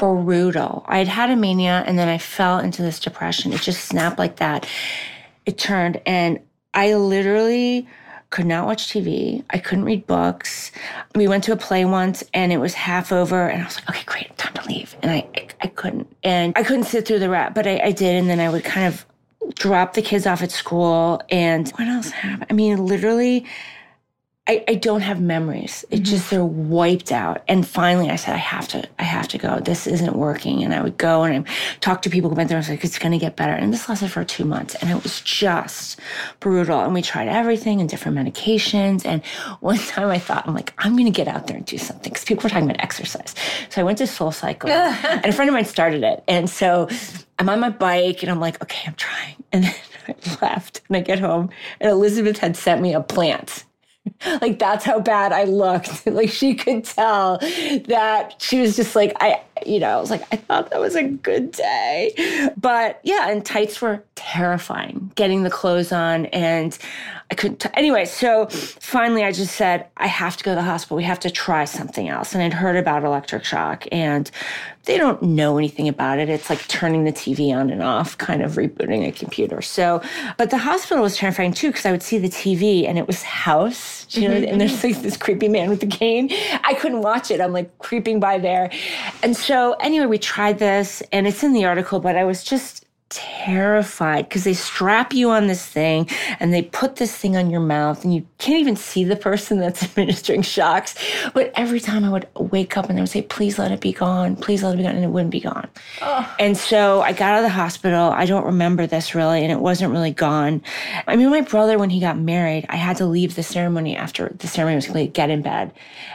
brutal. 0.00 0.84
I 0.88 0.98
had 0.98 1.08
had 1.08 1.30
a 1.30 1.36
mania 1.36 1.84
and 1.86 1.98
then 1.98 2.08
I 2.08 2.18
fell 2.18 2.58
into 2.58 2.82
this 2.82 2.98
depression. 2.98 3.52
It 3.52 3.60
just 3.60 3.84
snapped 3.84 4.18
like 4.18 4.36
that. 4.36 4.66
It 5.46 5.58
turned 5.58 6.00
and 6.06 6.40
I 6.74 6.94
literally 6.94 7.88
could 8.30 8.46
not 8.46 8.66
watch 8.66 8.88
TV. 8.88 9.44
I 9.50 9.58
couldn't 9.58 9.84
read 9.84 10.06
books. 10.06 10.70
We 11.14 11.26
went 11.26 11.44
to 11.44 11.52
a 11.52 11.56
play 11.56 11.84
once 11.84 12.22
and 12.32 12.52
it 12.52 12.58
was 12.58 12.74
half 12.74 13.12
over 13.12 13.48
and 13.48 13.62
I 13.62 13.64
was 13.64 13.76
like, 13.76 13.90
okay, 13.90 14.04
great, 14.06 14.38
time 14.38 14.54
to 14.54 14.68
leave. 14.68 14.96
And 15.02 15.10
I, 15.10 15.26
I, 15.36 15.48
I 15.62 15.66
couldn't. 15.66 16.14
And 16.22 16.52
I 16.56 16.62
couldn't 16.62 16.84
sit 16.84 17.06
through 17.06 17.18
the 17.18 17.30
rap, 17.30 17.54
but 17.54 17.66
I, 17.66 17.80
I 17.84 17.92
did. 17.92 18.16
And 18.16 18.30
then 18.30 18.38
I 18.38 18.48
would 18.48 18.64
kind 18.64 18.86
of 18.86 19.04
drop 19.54 19.94
the 19.94 20.02
kids 20.02 20.26
off 20.26 20.42
at 20.42 20.52
school. 20.52 21.20
And 21.28 21.68
what 21.70 21.88
else 21.88 22.10
happened? 22.10 22.46
I 22.48 22.52
mean, 22.52 22.86
literally, 22.86 23.46
I, 24.46 24.64
I 24.66 24.74
don't 24.74 25.02
have 25.02 25.20
memories. 25.20 25.84
It 25.90 25.96
mm-hmm. 25.96 26.04
just 26.04 26.30
they're 26.30 26.44
wiped 26.44 27.12
out. 27.12 27.42
And 27.46 27.64
finally 27.64 28.10
I 28.10 28.16
said, 28.16 28.34
I 28.34 28.38
have 28.38 28.66
to, 28.68 28.88
I 28.98 29.04
have 29.04 29.28
to 29.28 29.38
go. 29.38 29.60
This 29.60 29.86
isn't 29.86 30.16
working. 30.16 30.64
And 30.64 30.74
I 30.74 30.82
would 30.82 30.96
go 30.96 31.22
and 31.22 31.46
I 31.46 31.50
talk 31.78 32.02
to 32.02 32.10
people 32.10 32.30
who 32.30 32.36
went 32.36 32.48
there. 32.48 32.56
I 32.56 32.60
was 32.60 32.68
like, 32.68 32.82
it's 32.82 32.98
gonna 32.98 33.18
get 33.18 33.36
better. 33.36 33.52
And 33.52 33.72
this 33.72 33.88
lasted 33.88 34.10
for 34.10 34.24
two 34.24 34.44
months. 34.44 34.74
And 34.76 34.90
it 34.90 35.02
was 35.04 35.20
just 35.20 36.00
brutal. 36.40 36.80
And 36.80 36.94
we 36.94 37.02
tried 37.02 37.28
everything 37.28 37.80
and 37.80 37.88
different 37.88 38.16
medications. 38.18 39.06
And 39.06 39.24
one 39.60 39.78
time 39.94 40.08
I 40.08 40.18
thought, 40.18 40.48
I'm 40.48 40.54
like, 40.54 40.72
I'm 40.78 40.96
gonna 40.96 41.10
get 41.10 41.28
out 41.28 41.46
there 41.46 41.56
and 41.56 41.66
do 41.66 41.78
something. 41.78 42.10
Because 42.10 42.24
people 42.24 42.42
were 42.42 42.48
talking 42.48 42.68
about 42.68 42.82
exercise. 42.82 43.34
So 43.68 43.82
I 43.82 43.84
went 43.84 43.98
to 43.98 44.06
Soul 44.08 44.32
Cycle 44.32 44.68
and 44.70 45.26
a 45.26 45.32
friend 45.32 45.48
of 45.48 45.54
mine 45.54 45.66
started 45.66 46.02
it. 46.02 46.24
And 46.26 46.50
so 46.50 46.88
I'm 47.38 47.48
on 47.48 47.60
my 47.60 47.70
bike 47.70 48.22
and 48.22 48.32
I'm 48.32 48.40
like, 48.40 48.60
okay, 48.62 48.82
I'm 48.86 48.94
trying. 48.94 49.36
And 49.52 49.64
then 49.64 49.74
I 50.06 50.38
left 50.40 50.80
and 50.86 50.96
I 50.96 51.00
get 51.00 51.18
home 51.18 51.50
and 51.80 51.90
Elizabeth 51.90 52.38
had 52.38 52.56
sent 52.56 52.80
me 52.80 52.94
a 52.94 53.00
plant. 53.00 53.64
Like 54.40 54.58
that's 54.58 54.84
how 54.84 55.00
bad 55.00 55.32
I 55.32 55.44
looked. 55.44 56.06
Like 56.10 56.30
she 56.30 56.54
could 56.54 56.84
tell 56.84 57.38
that 57.38 58.34
she 58.38 58.60
was 58.60 58.76
just 58.76 58.94
like 58.94 59.14
I 59.20 59.40
you 59.64 59.78
know, 59.78 59.96
I 59.96 60.00
was 60.00 60.10
like 60.10 60.22
I 60.32 60.36
thought 60.36 60.70
that 60.70 60.80
was 60.80 60.94
a 60.94 61.04
good 61.04 61.52
day. 61.52 62.52
But 62.56 63.00
yeah, 63.02 63.30
and 63.30 63.44
tights 63.44 63.80
were 63.80 64.02
terrifying 64.14 65.12
getting 65.14 65.42
the 65.42 65.50
clothes 65.50 65.92
on 65.92 66.26
and 66.26 66.76
I 67.30 67.36
couldn't 67.36 67.60
t- 67.60 67.68
anyway, 67.74 68.06
so 68.06 68.46
finally 68.48 69.22
I 69.22 69.30
just 69.30 69.54
said 69.54 69.86
I 69.96 70.08
have 70.08 70.36
to 70.38 70.44
go 70.44 70.50
to 70.50 70.56
the 70.56 70.62
hospital. 70.62 70.96
We 70.96 71.04
have 71.04 71.20
to 71.20 71.30
try 71.30 71.64
something 71.64 72.08
else. 72.08 72.34
And 72.34 72.42
I'd 72.42 72.52
heard 72.52 72.76
about 72.76 73.04
electric 73.04 73.44
shock 73.44 73.86
and 73.92 74.28
they 74.84 74.96
don't 74.96 75.22
know 75.22 75.56
anything 75.56 75.86
about 75.86 76.18
it. 76.18 76.28
It's 76.28 76.50
like 76.50 76.66
turning 76.66 77.04
the 77.04 77.12
TV 77.12 77.54
on 77.54 77.70
and 77.70 77.82
off, 77.82 78.18
kind 78.18 78.42
of 78.42 78.52
rebooting 78.52 79.06
a 79.06 79.12
computer. 79.12 79.62
So, 79.62 80.02
but 80.38 80.50
the 80.50 80.58
hospital 80.58 81.02
was 81.04 81.16
terrifying 81.16 81.52
too 81.52 81.68
because 81.68 81.86
I 81.86 81.92
would 81.92 82.02
see 82.02 82.18
the 82.18 82.28
TV 82.28 82.88
and 82.88 82.98
it 82.98 83.06
was 83.06 83.22
House, 83.22 84.06
you 84.16 84.28
know, 84.28 84.34
mm-hmm. 84.34 84.48
and 84.48 84.60
there's 84.60 84.82
like 84.82 85.00
this 85.02 85.16
creepy 85.16 85.48
man 85.48 85.68
with 85.68 85.80
the 85.80 85.86
cane. 85.86 86.30
I 86.64 86.74
couldn't 86.74 87.02
watch 87.02 87.30
it. 87.30 87.40
I'm 87.40 87.52
like 87.52 87.78
creeping 87.78 88.18
by 88.18 88.38
there. 88.38 88.70
And 89.22 89.36
so, 89.36 89.74
anyway, 89.74 90.06
we 90.06 90.18
tried 90.18 90.58
this 90.58 91.02
and 91.12 91.28
it's 91.28 91.44
in 91.44 91.52
the 91.52 91.64
article, 91.64 92.00
but 92.00 92.16
I 92.16 92.24
was 92.24 92.42
just 92.42 92.86
terrified 93.10 94.28
because 94.28 94.44
they 94.44 94.54
strap 94.54 95.12
you 95.12 95.30
on 95.30 95.48
this 95.48 95.66
thing 95.66 96.08
and 96.38 96.54
they 96.54 96.62
put 96.62 96.96
this 96.96 97.14
thing 97.14 97.36
on 97.36 97.50
your 97.50 97.60
mouth 97.60 98.04
and 98.04 98.14
you 98.14 98.24
can't 98.38 98.60
even 98.60 98.76
see 98.76 99.04
the 99.04 99.16
person 99.16 99.58
that's 99.58 99.82
administering 99.84 100.42
shocks. 100.42 100.94
But 101.34 101.52
every 101.56 101.80
time 101.80 102.04
I 102.04 102.10
would 102.10 102.28
wake 102.36 102.76
up 102.76 102.88
and 102.88 102.96
they 102.96 103.02
would 103.02 103.10
say, 103.10 103.22
please 103.22 103.58
let 103.58 103.72
it 103.72 103.80
be 103.80 103.92
gone, 103.92 104.36
please 104.36 104.62
let 104.62 104.74
it 104.74 104.78
be 104.78 104.84
gone, 104.84 104.94
and 104.94 105.04
it 105.04 105.08
wouldn't 105.08 105.32
be 105.32 105.40
gone. 105.40 105.68
And 106.38 106.56
so 106.56 107.02
I 107.02 107.12
got 107.12 107.34
out 107.34 107.38
of 107.38 107.42
the 107.42 107.50
hospital. 107.50 108.10
I 108.10 108.26
don't 108.26 108.46
remember 108.46 108.86
this 108.86 109.14
really, 109.14 109.42
and 109.42 109.50
it 109.50 109.60
wasn't 109.60 109.92
really 109.92 110.12
gone. 110.12 110.62
I 111.06 111.16
mean, 111.16 111.30
my 111.30 111.40
brother, 111.40 111.78
when 111.78 111.90
he 111.90 112.00
got 112.00 112.16
married, 112.16 112.66
I 112.68 112.76
had 112.76 112.96
to 112.98 113.06
leave 113.06 113.34
the 113.34 113.42
ceremony 113.42 113.96
after 113.96 114.32
the 114.38 114.46
ceremony 114.46 114.76
was 114.76 114.86
complete, 114.86 115.12
get 115.12 115.30
in 115.30 115.42
bed, 115.42 115.72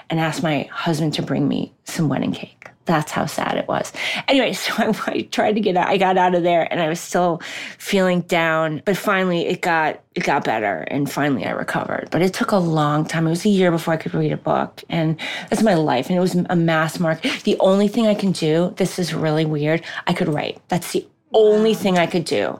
and 0.10 0.20
ask 0.20 0.42
my 0.42 0.64
husband 0.72 1.14
to 1.16 1.22
bring 1.22 1.48
me 1.48 1.74
some 1.84 2.10
wedding 2.10 2.32
cake. 2.32 2.70
That's 2.86 3.12
how 3.12 3.26
sad 3.26 3.58
it 3.58 3.68
was. 3.68 3.92
Anyway, 4.28 4.54
so 4.54 4.74
I, 4.78 4.94
I 5.08 5.22
tried 5.24 5.54
to 5.54 5.62
get 5.62 5.78
out. 5.78 5.88
I 5.88 5.98
got 5.98 6.18
out 6.18 6.36
of 6.36 6.44
there, 6.44 6.72
and 6.72 6.82
I 6.82 6.90
was 6.90 7.00
still 7.00 7.42
feeling 7.78 8.22
down. 8.22 8.82
But 8.86 8.98
finally, 8.98 9.48
it 9.48 9.62
got 9.62 10.00
it 10.16 10.24
got 10.24 10.44
better, 10.46 10.86
and 10.88 11.12
finally, 11.12 11.46
I 11.46 11.52
recovered. 11.52 12.10
But 12.12 12.22
it 12.22 12.34
took 12.34 12.52
a 12.52 12.58
long 12.58 13.06
time. 13.06 13.28
It 13.28 13.32
was 13.32 13.46
a 13.46 13.50
year 13.50 13.72
before 13.72 13.94
I 13.94 13.98
could 13.98 14.14
read 14.14 14.32
a 14.32 14.38
book, 14.38 14.84
and 14.90 15.20
that's 15.50 15.64
my 15.64 15.76
life. 15.76 16.08
And 16.10 16.18
it 16.18 16.22
was 16.22 16.36
a 16.36 16.56
mass 16.56 17.00
mark. 17.00 17.22
The 17.44 17.58
only 17.60 17.88
thing 17.88 18.08
I 18.08 18.16
can 18.16 18.32
do. 18.32 18.74
This 18.78 19.00
is 19.00 19.14
really 19.14 19.46
weird. 19.46 19.84
I 20.08 20.14
could 20.14 20.30
write. 20.30 20.62
That's 20.70 20.94
the 20.94 21.06
only 21.34 21.74
thing 21.74 21.98
I 21.98 22.08
could 22.08 22.26
do. 22.26 22.60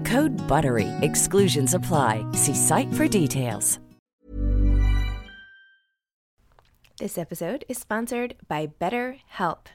Code 0.05 0.31
BUTTERY. 0.47 0.87
Exclusions 1.01 1.73
apply. 1.73 2.25
See 2.33 2.55
site 2.55 2.91
for 2.93 3.07
details. 3.07 3.79
This 6.97 7.17
episode 7.17 7.65
is 7.67 7.79
sponsored 7.79 8.35
by 8.47 8.67
BetterHelp. 8.67 9.65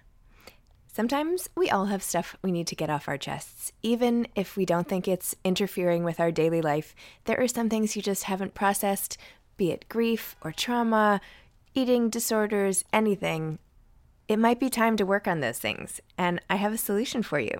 Sometimes 0.87 1.49
we 1.57 1.69
all 1.69 1.87
have 1.87 2.03
stuff 2.03 2.37
we 2.41 2.53
need 2.53 2.69
to 2.69 2.77
get 2.77 2.89
off 2.89 3.09
our 3.09 3.19
chests. 3.19 3.73
Even 3.83 4.29
if 4.35 4.57
we 4.57 4.65
don't 4.65 4.89
think 4.89 5.09
it's 5.09 5.35
interfering 5.45 6.05
with 6.05 6.21
our 6.21 6.31
daily 6.31 6.63
life, 6.63 6.95
there 7.25 7.41
are 7.41 7.49
some 7.49 7.69
things 7.69 7.97
you 7.97 8.03
just 8.03 8.23
haven't 8.23 8.55
processed, 8.55 9.19
be 9.57 9.73
it 9.73 9.89
grief 9.89 10.37
or 10.41 10.53
trauma, 10.53 11.21
eating 11.75 12.09
disorders, 12.09 12.85
anything. 12.93 13.59
It 14.29 14.39
might 14.39 14.61
be 14.61 14.71
time 14.71 14.97
to 14.97 15.05
work 15.05 15.29
on 15.29 15.41
those 15.41 15.59
things, 15.59 16.01
and 16.17 16.41
I 16.49 16.57
have 16.57 16.73
a 16.73 16.79
solution 16.79 17.23
for 17.23 17.41
you 17.41 17.59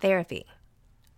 therapy. 0.00 0.44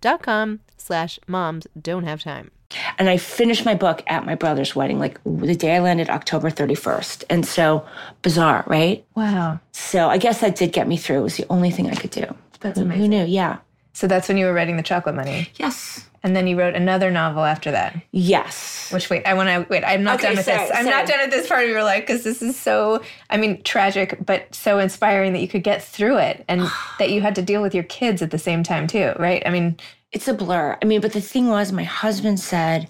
dot 0.00 0.22
com 0.22 0.60
slash 0.76 1.18
moms 1.26 1.66
don't 1.80 2.04
have 2.04 2.22
time. 2.22 2.50
And 2.98 3.08
I 3.08 3.16
finished 3.16 3.64
my 3.64 3.74
book 3.74 4.02
at 4.06 4.26
my 4.26 4.34
brother's 4.34 4.76
wedding, 4.76 4.98
like 4.98 5.18
the 5.24 5.54
day 5.54 5.76
I 5.76 5.80
landed, 5.80 6.10
October 6.10 6.50
31st. 6.50 7.24
And 7.30 7.46
so 7.46 7.86
bizarre, 8.20 8.62
right? 8.66 9.04
Wow. 9.14 9.60
So 9.72 10.08
I 10.10 10.18
guess 10.18 10.40
that 10.40 10.56
did 10.56 10.72
get 10.72 10.86
me 10.86 10.98
through. 10.98 11.20
It 11.20 11.22
was 11.22 11.36
the 11.38 11.46
only 11.48 11.70
thing 11.70 11.88
I 11.88 11.94
could 11.94 12.10
do. 12.10 12.26
That's 12.60 12.78
amazing. 12.78 13.00
Who 13.00 13.08
knew? 13.08 13.24
Yeah. 13.24 13.58
So 13.94 14.06
that's 14.06 14.28
when 14.28 14.36
you 14.36 14.44
were 14.46 14.52
writing 14.52 14.76
The 14.76 14.82
Chocolate 14.82 15.14
Money. 15.14 15.48
Yes. 15.56 16.06
And 16.28 16.36
then 16.36 16.46
you 16.46 16.58
wrote 16.58 16.74
another 16.76 17.10
novel 17.10 17.42
after 17.42 17.70
that. 17.70 17.96
Yes. 18.12 18.90
Which 18.92 19.08
wait, 19.08 19.26
I 19.26 19.32
want 19.32 19.48
to 19.48 19.66
wait. 19.70 19.82
I'm 19.82 20.02
not 20.02 20.16
Okay, 20.16 20.26
done 20.28 20.36
with 20.36 20.44
sorry, 20.44 20.58
this. 20.58 20.70
I'm 20.74 20.84
sorry. 20.84 20.94
not 20.96 21.06
done 21.06 21.20
with 21.20 21.30
this 21.30 21.48
part 21.48 21.64
of 21.64 21.70
your 21.70 21.82
life 21.82 22.02
because 22.02 22.22
this 22.22 22.42
is 22.42 22.54
so. 22.54 23.02
I 23.30 23.38
mean, 23.38 23.62
tragic, 23.62 24.18
but 24.26 24.54
so 24.54 24.78
inspiring 24.78 25.32
that 25.32 25.38
you 25.40 25.48
could 25.48 25.64
get 25.64 25.82
through 25.82 26.18
it, 26.18 26.44
and 26.46 26.68
that 26.98 27.10
you 27.10 27.22
had 27.22 27.34
to 27.36 27.42
deal 27.42 27.62
with 27.62 27.74
your 27.74 27.84
kids 27.84 28.20
at 28.20 28.30
the 28.30 28.38
same 28.38 28.62
time 28.62 28.86
too, 28.86 29.14
right? 29.18 29.42
I 29.46 29.50
mean, 29.50 29.78
It's 30.12 30.28
a 30.28 30.34
blur. 30.34 30.76
I 30.82 30.84
mean, 30.84 31.00
but 31.00 31.14
the 31.14 31.22
thing 31.22 31.48
was, 31.48 31.72
my 31.72 31.84
husband 31.84 32.40
said, 32.40 32.88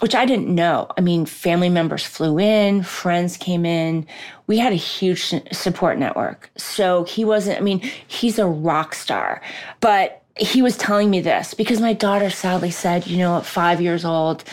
which 0.00 0.14
I 0.14 0.24
didn't 0.24 0.54
know. 0.54 0.86
I 0.96 1.00
mean, 1.00 1.26
family 1.26 1.68
members 1.68 2.04
flew 2.04 2.38
in, 2.38 2.82
friends 2.84 3.36
came 3.36 3.66
in. 3.66 4.06
We 4.46 4.58
had 4.58 4.72
a 4.72 4.76
huge 4.76 5.34
support 5.52 5.98
network. 5.98 6.50
So 6.56 7.04
he 7.04 7.24
wasn't, 7.24 7.58
I 7.58 7.62
mean, 7.62 7.80
he's 8.06 8.38
a 8.38 8.46
rock 8.46 8.94
star. 8.94 9.42
But 9.80 10.21
he 10.36 10.62
was 10.62 10.76
telling 10.76 11.10
me 11.10 11.20
this 11.20 11.54
because 11.54 11.80
my 11.80 11.92
daughter 11.92 12.30
sadly 12.30 12.70
said, 12.70 13.06
you 13.06 13.18
know, 13.18 13.36
at 13.36 13.46
five 13.46 13.80
years 13.80 14.04
old, 14.04 14.44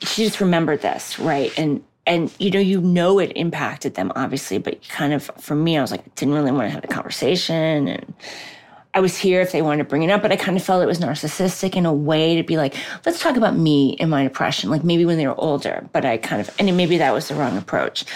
she 0.00 0.24
just 0.24 0.40
remembered 0.40 0.82
this, 0.82 1.18
right? 1.18 1.56
And 1.58 1.82
and 2.06 2.32
you 2.38 2.50
know, 2.50 2.60
you 2.60 2.80
know 2.80 3.18
it 3.18 3.32
impacted 3.34 3.94
them, 3.94 4.12
obviously, 4.14 4.58
but 4.58 4.86
kind 4.88 5.12
of 5.12 5.30
for 5.38 5.56
me, 5.56 5.76
I 5.76 5.80
was 5.80 5.90
like, 5.90 6.14
didn't 6.14 6.34
really 6.34 6.52
want 6.52 6.66
to 6.66 6.70
have 6.70 6.84
a 6.84 6.88
conversation 6.88 7.88
and 7.88 8.14
I 8.94 9.00
was 9.00 9.18
here 9.18 9.42
if 9.42 9.52
they 9.52 9.60
wanted 9.60 9.82
to 9.82 9.84
bring 9.84 10.04
it 10.04 10.10
up, 10.10 10.22
but 10.22 10.32
I 10.32 10.36
kind 10.36 10.56
of 10.56 10.62
felt 10.62 10.82
it 10.82 10.86
was 10.86 11.00
narcissistic 11.00 11.76
in 11.76 11.84
a 11.84 11.92
way 11.92 12.36
to 12.36 12.42
be 12.42 12.56
like, 12.56 12.74
let's 13.04 13.20
talk 13.20 13.36
about 13.36 13.54
me 13.54 13.94
and 14.00 14.10
my 14.10 14.22
depression, 14.22 14.70
like 14.70 14.84
maybe 14.84 15.04
when 15.04 15.18
they 15.18 15.26
were 15.26 15.38
older. 15.38 15.86
But 15.92 16.06
I 16.06 16.16
kind 16.16 16.40
of, 16.40 16.50
and 16.58 16.74
maybe 16.78 16.96
that 16.96 17.12
was 17.12 17.28
the 17.28 17.34
wrong 17.34 17.58
approach. 17.58 18.06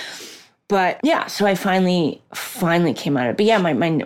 But 0.69 0.99
yeah, 1.02 1.26
so 1.26 1.45
I 1.45 1.55
finally, 1.55 2.23
finally 2.33 2.95
came 2.95 3.19
out 3.19 3.26
of 3.26 3.33
it. 3.33 3.37
But 3.37 3.45
yeah, 3.45 3.59
my 3.59 3.75
my 3.75 4.00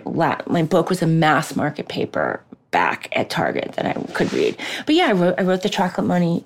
my 0.47 0.63
book 0.63 0.89
was 0.89 1.01
a 1.01 1.07
mass 1.07 1.55
market 1.55 1.87
paper 1.87 2.43
back 2.75 3.07
at 3.13 3.29
Target 3.29 3.71
that 3.77 3.85
I 3.85 3.93
could 4.11 4.33
read. 4.33 4.57
But 4.85 4.95
yeah, 4.95 5.07
I 5.07 5.13
wrote 5.13 5.35
I 5.39 5.43
wrote 5.43 5.61
the 5.61 5.69
Chocolate 5.69 6.05
Money 6.05 6.43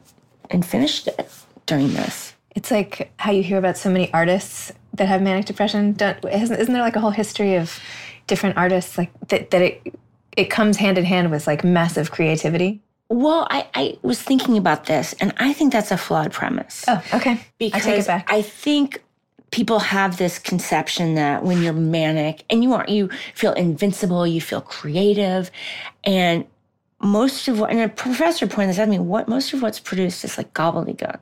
and 0.51 0.63
finished 0.63 1.07
it 1.07 1.27
during 1.65 1.91
this. 1.93 2.33
it's 2.55 2.69
like 2.69 3.11
how 3.17 3.31
you 3.31 3.41
hear 3.41 3.57
about 3.57 3.77
so 3.77 3.89
many 3.89 4.13
artists 4.13 4.71
that 4.93 5.07
have 5.07 5.23
manic 5.23 5.45
depression. 5.45 5.93
Don't 5.93 6.23
isn't, 6.25 6.59
isn't 6.59 6.71
there 6.71 6.83
like 6.83 6.95
a 6.95 6.99
whole 6.99 7.15
history 7.23 7.55
of 7.55 7.79
different 8.27 8.57
artists 8.57 8.95
like 8.95 9.11
that? 9.29 9.49
That 9.49 9.61
it 9.63 9.75
it 10.37 10.51
comes 10.51 10.77
hand 10.77 10.99
in 10.99 11.05
hand 11.05 11.31
with 11.31 11.47
like 11.47 11.63
massive 11.63 12.11
creativity. 12.11 12.79
Well, 13.09 13.47
I, 13.49 13.67
I 13.73 13.97
was 14.03 14.21
thinking 14.21 14.55
about 14.55 14.85
this, 14.85 15.15
and 15.19 15.33
I 15.37 15.51
think 15.53 15.73
that's 15.73 15.89
a 15.89 15.97
flawed 15.97 16.31
premise. 16.31 16.85
Oh, 16.87 17.03
okay. 17.15 17.39
because 17.57 17.87
I 17.87 17.89
take 17.89 18.01
it 18.01 18.07
back. 18.07 18.31
I 18.31 18.43
think 18.43 19.01
people 19.51 19.79
have 19.79 20.17
this 20.17 20.39
conception 20.39 21.15
that 21.15 21.43
when 21.43 21.61
you're 21.61 21.73
manic 21.73 22.43
and 22.49 22.63
you 22.63 22.73
are 22.73 22.85
you 22.87 23.09
feel 23.33 23.53
invincible, 23.53 24.25
you 24.27 24.41
feel 24.41 24.61
creative, 24.61 25.51
and 26.03 26.45
most 27.01 27.47
of 27.47 27.59
what 27.59 27.71
and 27.71 27.79
a 27.79 27.89
professor 27.89 28.45
pointed 28.47 28.71
this 28.71 28.79
out 28.79 28.85
to 28.85 28.91
me, 28.91 28.99
what 28.99 29.27
most 29.27 29.53
of 29.53 29.61
what's 29.61 29.79
produced 29.79 30.23
is 30.23 30.37
like 30.37 30.53
gobbledygook. 30.53 31.19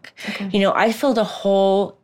You 0.51 0.59
know, 0.59 0.73
I 0.73 0.91
filled 0.91 1.17
a 1.17 1.23
whole 1.23 1.97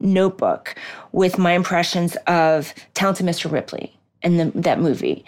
notebook 0.00 0.74
with 1.12 1.38
my 1.38 1.52
impressions 1.52 2.16
of 2.26 2.72
Talented 2.94 3.26
Mr. 3.26 3.50
Ripley 3.50 3.96
and 4.22 4.38
the, 4.38 4.60
that 4.60 4.80
movie. 4.80 5.24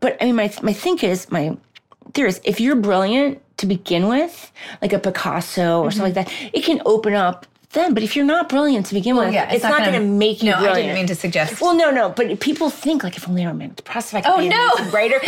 But 0.00 0.16
I 0.20 0.26
mean, 0.26 0.36
my 0.36 0.52
my 0.62 0.72
think 0.72 1.02
is 1.02 1.30
my 1.30 1.56
theory 2.14 2.28
is 2.28 2.40
if 2.44 2.60
you're 2.60 2.76
brilliant 2.76 3.40
to 3.58 3.66
begin 3.66 4.08
with, 4.08 4.52
like 4.80 4.92
a 4.92 4.98
Picasso 4.98 5.80
or 5.80 5.90
something 5.90 6.14
like 6.14 6.26
mm-hmm. 6.26 6.46
that, 6.46 6.58
it 6.58 6.64
can 6.64 6.80
open 6.84 7.14
up 7.14 7.46
them. 7.72 7.94
But 7.94 8.02
if 8.02 8.14
you're 8.16 8.24
not 8.24 8.48
brilliant 8.48 8.86
to 8.86 8.94
begin 8.94 9.16
with, 9.16 9.32
yeah, 9.32 9.50
it's, 9.52 9.62
not, 9.64 9.78
going 9.78 9.92
to 9.92 10.00
make 10.00 10.42
you 10.42 10.50
No, 10.50 10.56
brilliant. 10.58 10.76
I 10.78 10.82
didn't 10.82 10.94
mean 10.94 11.06
to 11.08 11.14
suggest. 11.14 11.60
Well, 11.60 11.74
no, 11.76 11.90
no, 11.90 12.10
but 12.10 12.40
people 12.40 12.70
think 12.70 13.02
like 13.04 13.16
if 13.16 13.28
only 13.28 13.44
I'm 13.46 13.58
depressed, 13.70 14.12
if 14.12 14.16
I 14.16 14.20
could 14.20 14.30
Oh, 14.32 14.38
be 14.38 14.48
no. 14.48 14.70
a 14.78 14.90
writer. 14.90 15.20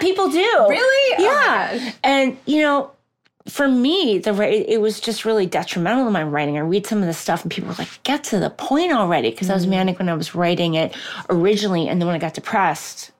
People 0.00 0.28
do. 0.30 0.40
Really? 0.68 1.14
Oh, 1.18 1.22
Yeah. 1.22 1.92
and 2.02 2.36
you 2.46 2.60
know, 2.62 2.90
for 3.46 3.68
me, 3.68 4.18
the 4.18 4.32
it 4.72 4.80
was 4.80 5.00
just 5.00 5.24
really 5.26 5.44
detrimental 5.46 6.06
to 6.06 6.10
my 6.10 6.22
writing. 6.22 6.56
I 6.56 6.60
read 6.60 6.86
some 6.86 7.00
of 7.00 7.06
the 7.06 7.12
stuff, 7.12 7.42
and 7.42 7.50
people 7.50 7.68
were 7.68 7.74
like, 7.78 8.02
"Get 8.02 8.24
to 8.24 8.38
the 8.38 8.48
point 8.48 8.90
already," 8.92 9.30
because 9.30 9.48
Mm. 9.48 9.50
I 9.50 9.54
was 9.54 9.66
manic 9.66 9.98
when 9.98 10.08
I 10.08 10.14
was 10.14 10.34
writing 10.34 10.74
it 10.74 10.96
originally, 11.28 11.86
and 11.88 12.00
then 12.00 12.06
when 12.06 12.16
I 12.16 12.18
got 12.18 12.32
depressed, 12.32 13.10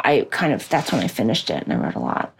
I 0.00 0.26
kind 0.30 0.52
of 0.52 0.68
that's 0.68 0.92
when 0.92 1.02
I 1.02 1.08
finished 1.08 1.50
it, 1.50 1.64
and 1.64 1.72
I 1.72 1.76
wrote 1.76 1.96
a 1.96 1.98
lot. 1.98 2.32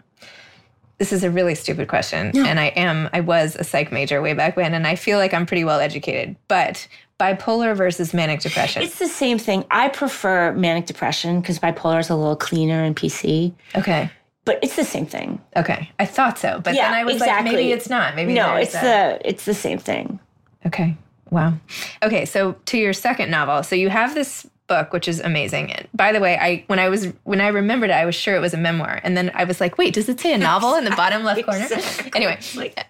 This 1.03 1.11
is 1.11 1.21
a 1.25 1.29
really 1.29 1.53
stupid 1.53 1.89
question 1.89 2.31
and 2.37 2.61
i 2.61 2.67
am 2.67 3.09
i 3.11 3.19
was 3.19 3.57
a 3.57 3.63
psych 3.65 3.91
major 3.91 4.21
way 4.21 4.31
back 4.31 4.55
when 4.55 4.73
and 4.73 4.87
i 4.87 4.95
feel 4.95 5.17
like 5.17 5.33
i'm 5.33 5.45
pretty 5.45 5.65
well 5.65 5.81
educated 5.81 6.33
but 6.47 6.87
bipolar 7.19 7.75
versus 7.75 8.13
manic 8.13 8.39
depression. 8.39 8.81
It's 8.81 8.99
the 8.99 9.07
same 9.07 9.37
thing. 9.37 9.65
I 9.69 9.89
prefer 9.89 10.51
manic 10.53 10.85
depression 10.85 11.41
because 11.41 11.59
bipolar 11.59 11.99
is 11.99 12.09
a 12.09 12.15
little 12.15 12.35
cleaner 12.35 12.83
and 12.83 12.95
PC, 12.95 13.53
okay. 13.75 14.09
But 14.45 14.59
it's 14.61 14.75
the 14.75 14.83
same 14.83 15.05
thing. 15.05 15.41
okay. 15.55 15.89
I 15.99 16.05
thought 16.05 16.37
so 16.37 16.59
but 16.63 16.73
then 16.73 16.93
i 16.93 17.03
was 17.03 17.19
like 17.19 17.43
maybe 17.43 17.71
it's 17.71 17.89
not. 17.89 18.15
Maybe 18.15 18.33
no, 18.33 18.55
it's 18.55 18.73
the 18.73 19.19
it's 19.23 19.45
the 19.45 19.53
same 19.53 19.79
thing. 19.79 20.19
okay. 20.65 20.95
Wow. 21.29 21.53
Okay 22.01 22.25
so 22.25 22.53
to 22.65 22.77
your 22.77 22.93
second 22.93 23.29
novel 23.29 23.63
so 23.63 23.75
you 23.75 23.89
have 23.89 24.13
this 24.13 24.47
book 24.67 24.93
which 24.93 25.07
is 25.07 25.19
amazing 25.19 25.71
and 25.71 25.87
by 25.93 26.11
the 26.11 26.19
way 26.19 26.37
i 26.37 26.63
when 26.67 26.79
i 26.79 26.87
was 26.89 27.07
when 27.23 27.41
i 27.41 27.47
remembered 27.47 27.89
it 27.89 27.93
i 27.93 28.05
was 28.05 28.15
sure 28.15 28.35
it 28.35 28.39
was 28.39 28.53
a 28.53 28.57
memoir 28.57 28.99
and 29.03 29.17
then 29.17 29.29
i 29.35 29.43
was 29.43 29.59
like 29.59 29.77
wait 29.77 29.93
does 29.93 30.07
it 30.07 30.19
say 30.19 30.33
a 30.33 30.37
novel 30.37 30.75
in 30.75 30.85
the 30.85 30.91
bottom 30.95 31.23
left 31.23 31.43
corner 31.43 31.67
anyway 32.15 32.39
like, 32.55 32.87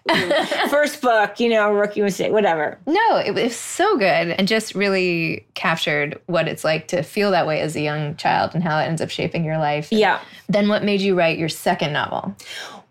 First 0.70 1.00
book, 1.00 1.40
you 1.40 1.48
know, 1.48 1.72
rookie 1.72 2.02
mistake, 2.02 2.32
whatever. 2.32 2.78
No, 2.86 3.16
it 3.16 3.32
was 3.34 3.56
so 3.56 3.96
good 3.96 4.04
and 4.04 4.46
just 4.46 4.74
really 4.74 5.46
captured 5.54 6.20
what 6.26 6.48
it's 6.48 6.64
like 6.64 6.88
to 6.88 7.02
feel 7.02 7.30
that 7.30 7.46
way 7.46 7.60
as 7.60 7.76
a 7.76 7.80
young 7.80 8.16
child 8.16 8.54
and 8.54 8.62
how 8.62 8.78
it 8.78 8.84
ends 8.84 9.00
up 9.00 9.10
shaping 9.10 9.44
your 9.44 9.58
life. 9.58 9.88
Yeah. 9.90 10.20
Then 10.48 10.68
what 10.68 10.84
made 10.84 11.00
you 11.00 11.16
write 11.16 11.38
your 11.38 11.48
second 11.48 11.92
novel? 11.92 12.36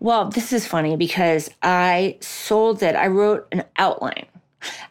Well, 0.00 0.28
this 0.28 0.52
is 0.52 0.66
funny 0.66 0.96
because 0.96 1.50
I 1.62 2.18
sold 2.20 2.82
it. 2.82 2.96
I 2.96 3.06
wrote 3.06 3.46
an 3.52 3.64
outline. 3.78 4.26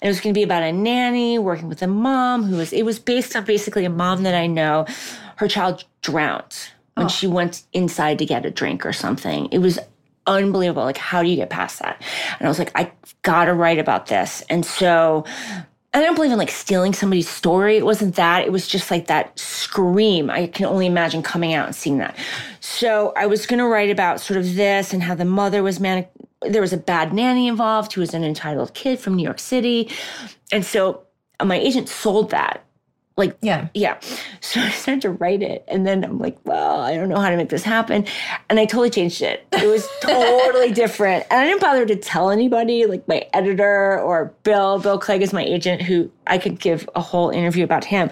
And 0.02 0.08
it 0.08 0.08
was 0.08 0.20
going 0.20 0.34
to 0.34 0.38
be 0.38 0.44
about 0.44 0.64
a 0.64 0.72
nanny 0.72 1.40
working 1.40 1.70
with 1.70 1.82
a 1.82 1.88
mom 1.88 2.44
who 2.44 2.58
was, 2.58 2.74
it 2.74 2.84
was 2.84 3.00
based 3.00 3.36
on 3.36 3.46
basically 3.46 3.86
a 3.86 3.90
mom 3.90 4.24
that 4.24 4.36
I 4.36 4.48
know. 4.48 4.86
Her 5.38 5.48
child 5.48 5.84
drowned 6.02 6.56
when 6.96 7.08
oh. 7.08 7.10
she 7.10 7.28
went 7.28 7.64
inside 7.74 8.20
to 8.20 8.26
get 8.26 8.46
a 8.46 8.52
drink 8.52 8.86
or 8.86 8.94
something. 8.94 9.48
It 9.52 9.60
was 9.60 9.80
unbelievable. 10.28 10.84
Like, 10.84 10.98
how 10.98 11.24
do 11.24 11.30
you 11.30 11.36
get 11.36 11.50
past 11.50 11.80
that? 11.80 12.02
And 12.40 12.48
I 12.48 12.50
was 12.50 12.60
like, 12.60 12.72
I 12.76 12.92
gotta 13.24 13.54
write 13.54 13.80
about 13.80 14.08
this. 14.08 14.44
And 14.50 14.66
so, 14.66 15.26
I 15.96 16.02
don't 16.02 16.16
believe 16.16 16.32
in 16.32 16.40
like 16.40 16.50
stealing 16.50 16.94
somebody's 16.94 17.30
story. 17.30 17.78
It 17.78 17.86
wasn't 17.86 18.16
that. 18.16 18.44
It 18.46 18.52
was 18.52 18.68
just 18.68 18.90
like 18.90 19.06
that 19.08 19.38
scream. 19.38 20.30
I 20.30 20.48
can 20.48 20.66
only 20.66 20.88
imagine 20.88 21.22
coming 21.22 21.54
out 21.54 21.68
and 21.68 21.76
seeing 21.76 22.00
that. 22.00 22.18
So 22.62 23.14
I 23.16 23.28
was 23.28 23.46
going 23.46 23.60
to 23.60 23.68
write 23.68 23.92
about 23.92 24.20
sort 24.20 24.38
of 24.38 24.56
this 24.56 24.92
and 24.92 25.04
how 25.04 25.14
the 25.14 25.26
mother 25.26 25.62
was 25.62 25.80
manic. 25.80 26.10
There 26.50 26.62
was 26.62 26.74
a 26.74 26.78
bad 26.78 27.14
nanny 27.14 27.48
involved 27.48 27.94
who 27.94 28.02
was 28.02 28.14
an 28.14 28.24
entitled 28.24 28.74
kid 28.74 29.00
from 29.00 29.16
New 29.16 29.24
York 29.24 29.40
City. 29.40 29.90
And 30.52 30.66
so 30.66 31.04
uh, 31.40 31.46
my 31.46 31.58
agent 31.58 31.90
sold 31.90 32.32
that 32.32 32.64
Like, 33.18 33.38
Yeah. 33.42 33.68
yeah. 33.74 34.00
So 34.42 34.60
I 34.60 34.70
started 34.72 35.02
to 35.04 35.10
write 35.12 35.42
it. 35.42 35.64
And 35.68 35.86
then 35.88 36.04
I'm 36.04 36.20
like, 36.20 36.38
well, 36.44 36.82
I 36.82 36.96
don't 36.96 37.08
know 37.10 37.20
how 37.20 37.30
to 37.30 37.38
make 37.38 37.50
this 37.50 37.64
happen. 37.64 38.06
And 38.50 38.60
I 38.60 38.66
totally 38.66 38.90
changed 38.90 39.22
it. 39.22 39.46
It 39.54 39.68
was 39.68 39.88
totally 40.02 40.72
different. 40.72 41.26
And 41.32 41.40
I 41.40 41.46
didn't 41.46 41.62
bother 41.62 41.86
to 41.86 41.96
tell 41.96 42.30
anybody, 42.30 42.86
like 42.86 43.08
my 43.08 43.26
editor 43.34 44.00
or 44.00 44.34
Bill. 44.44 44.80
Bill 44.80 45.00
Clegg 45.00 45.22
is 45.22 45.32
my 45.34 45.44
agent 45.44 45.82
who 45.82 46.12
I 46.28 46.38
could 46.38 46.60
give 46.60 46.90
a 46.96 47.02
whole 47.02 47.30
interview 47.30 47.64
about 47.64 47.86
him. 47.86 48.10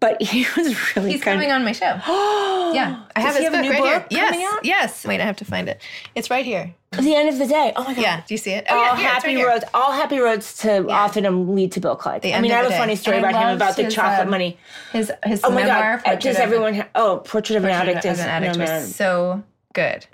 But 0.00 0.20
he 0.22 0.46
was 0.56 0.96
really 0.96 1.12
He's 1.12 1.22
coming 1.22 1.50
on 1.52 1.64
my 1.64 1.72
show. 1.72 1.84
yeah, 2.74 3.04
I 3.16 3.20
have 3.20 3.34
his 3.36 3.44
have 3.44 3.52
a 3.54 3.56
book 3.56 3.62
new 3.62 3.70
right 3.70 3.78
book 3.80 3.88
here. 3.88 4.06
Yes, 4.10 4.30
coming 4.30 4.46
out? 4.46 4.64
yes. 4.64 5.04
Wait, 5.06 5.20
I 5.20 5.24
have 5.24 5.36
to 5.36 5.44
find 5.44 5.68
it. 5.68 5.80
It's 6.14 6.30
right 6.30 6.44
here. 6.44 6.74
At 6.94 7.04
the 7.04 7.14
end 7.14 7.30
of 7.30 7.38
the 7.38 7.46
day, 7.46 7.72
oh 7.74 7.84
my 7.84 7.94
God. 7.94 8.02
Yeah, 8.02 8.22
do 8.26 8.34
you 8.34 8.38
see 8.38 8.50
it? 8.50 8.70
all 8.70 8.78
yeah, 8.78 8.96
here, 8.96 9.08
happy 9.08 9.34
right 9.36 9.46
roads. 9.46 9.64
All 9.72 9.92
happy 9.92 10.18
roads 10.18 10.58
to 10.58 10.84
Yeah. 10.86 11.06
Authornham 11.06 11.54
lead 11.54 11.72
to 11.72 11.80
Bill 11.80 11.96
Clegg. 11.96 12.20
The 12.20 12.34
I 12.34 12.40
mean, 12.42 12.52
I 12.52 12.58
of 12.58 12.64
have 12.64 12.72
a 12.72 12.76
funny 12.76 12.96
story 12.96 13.16
And 13.16 13.24
about 13.24 13.42
him 13.42 13.56
about 13.56 13.76
the 13.76 13.90
chocolate 13.90 14.26
um, 14.26 14.30
money. 14.30 14.58
His 14.92 15.10
his 15.24 15.40
Oh 15.42 15.50
my 15.50 15.62
memoir. 15.62 15.96
God! 15.96 16.04
Portrait 16.04 16.20
Does 16.22 16.36
everyone? 16.36 16.74
Ha- 16.74 16.88
oh, 16.94 17.22
Portrait 17.24 17.56
of 17.56 17.64
an 17.64 17.70
Portrait 17.70 17.88
Addict 17.96 18.04
of 18.04 18.12
is 18.12 18.20
an 18.20 18.28
addict 18.28 18.58
no, 18.58 18.64
was 18.64 18.94
so 18.94 19.42
good. 19.72 20.06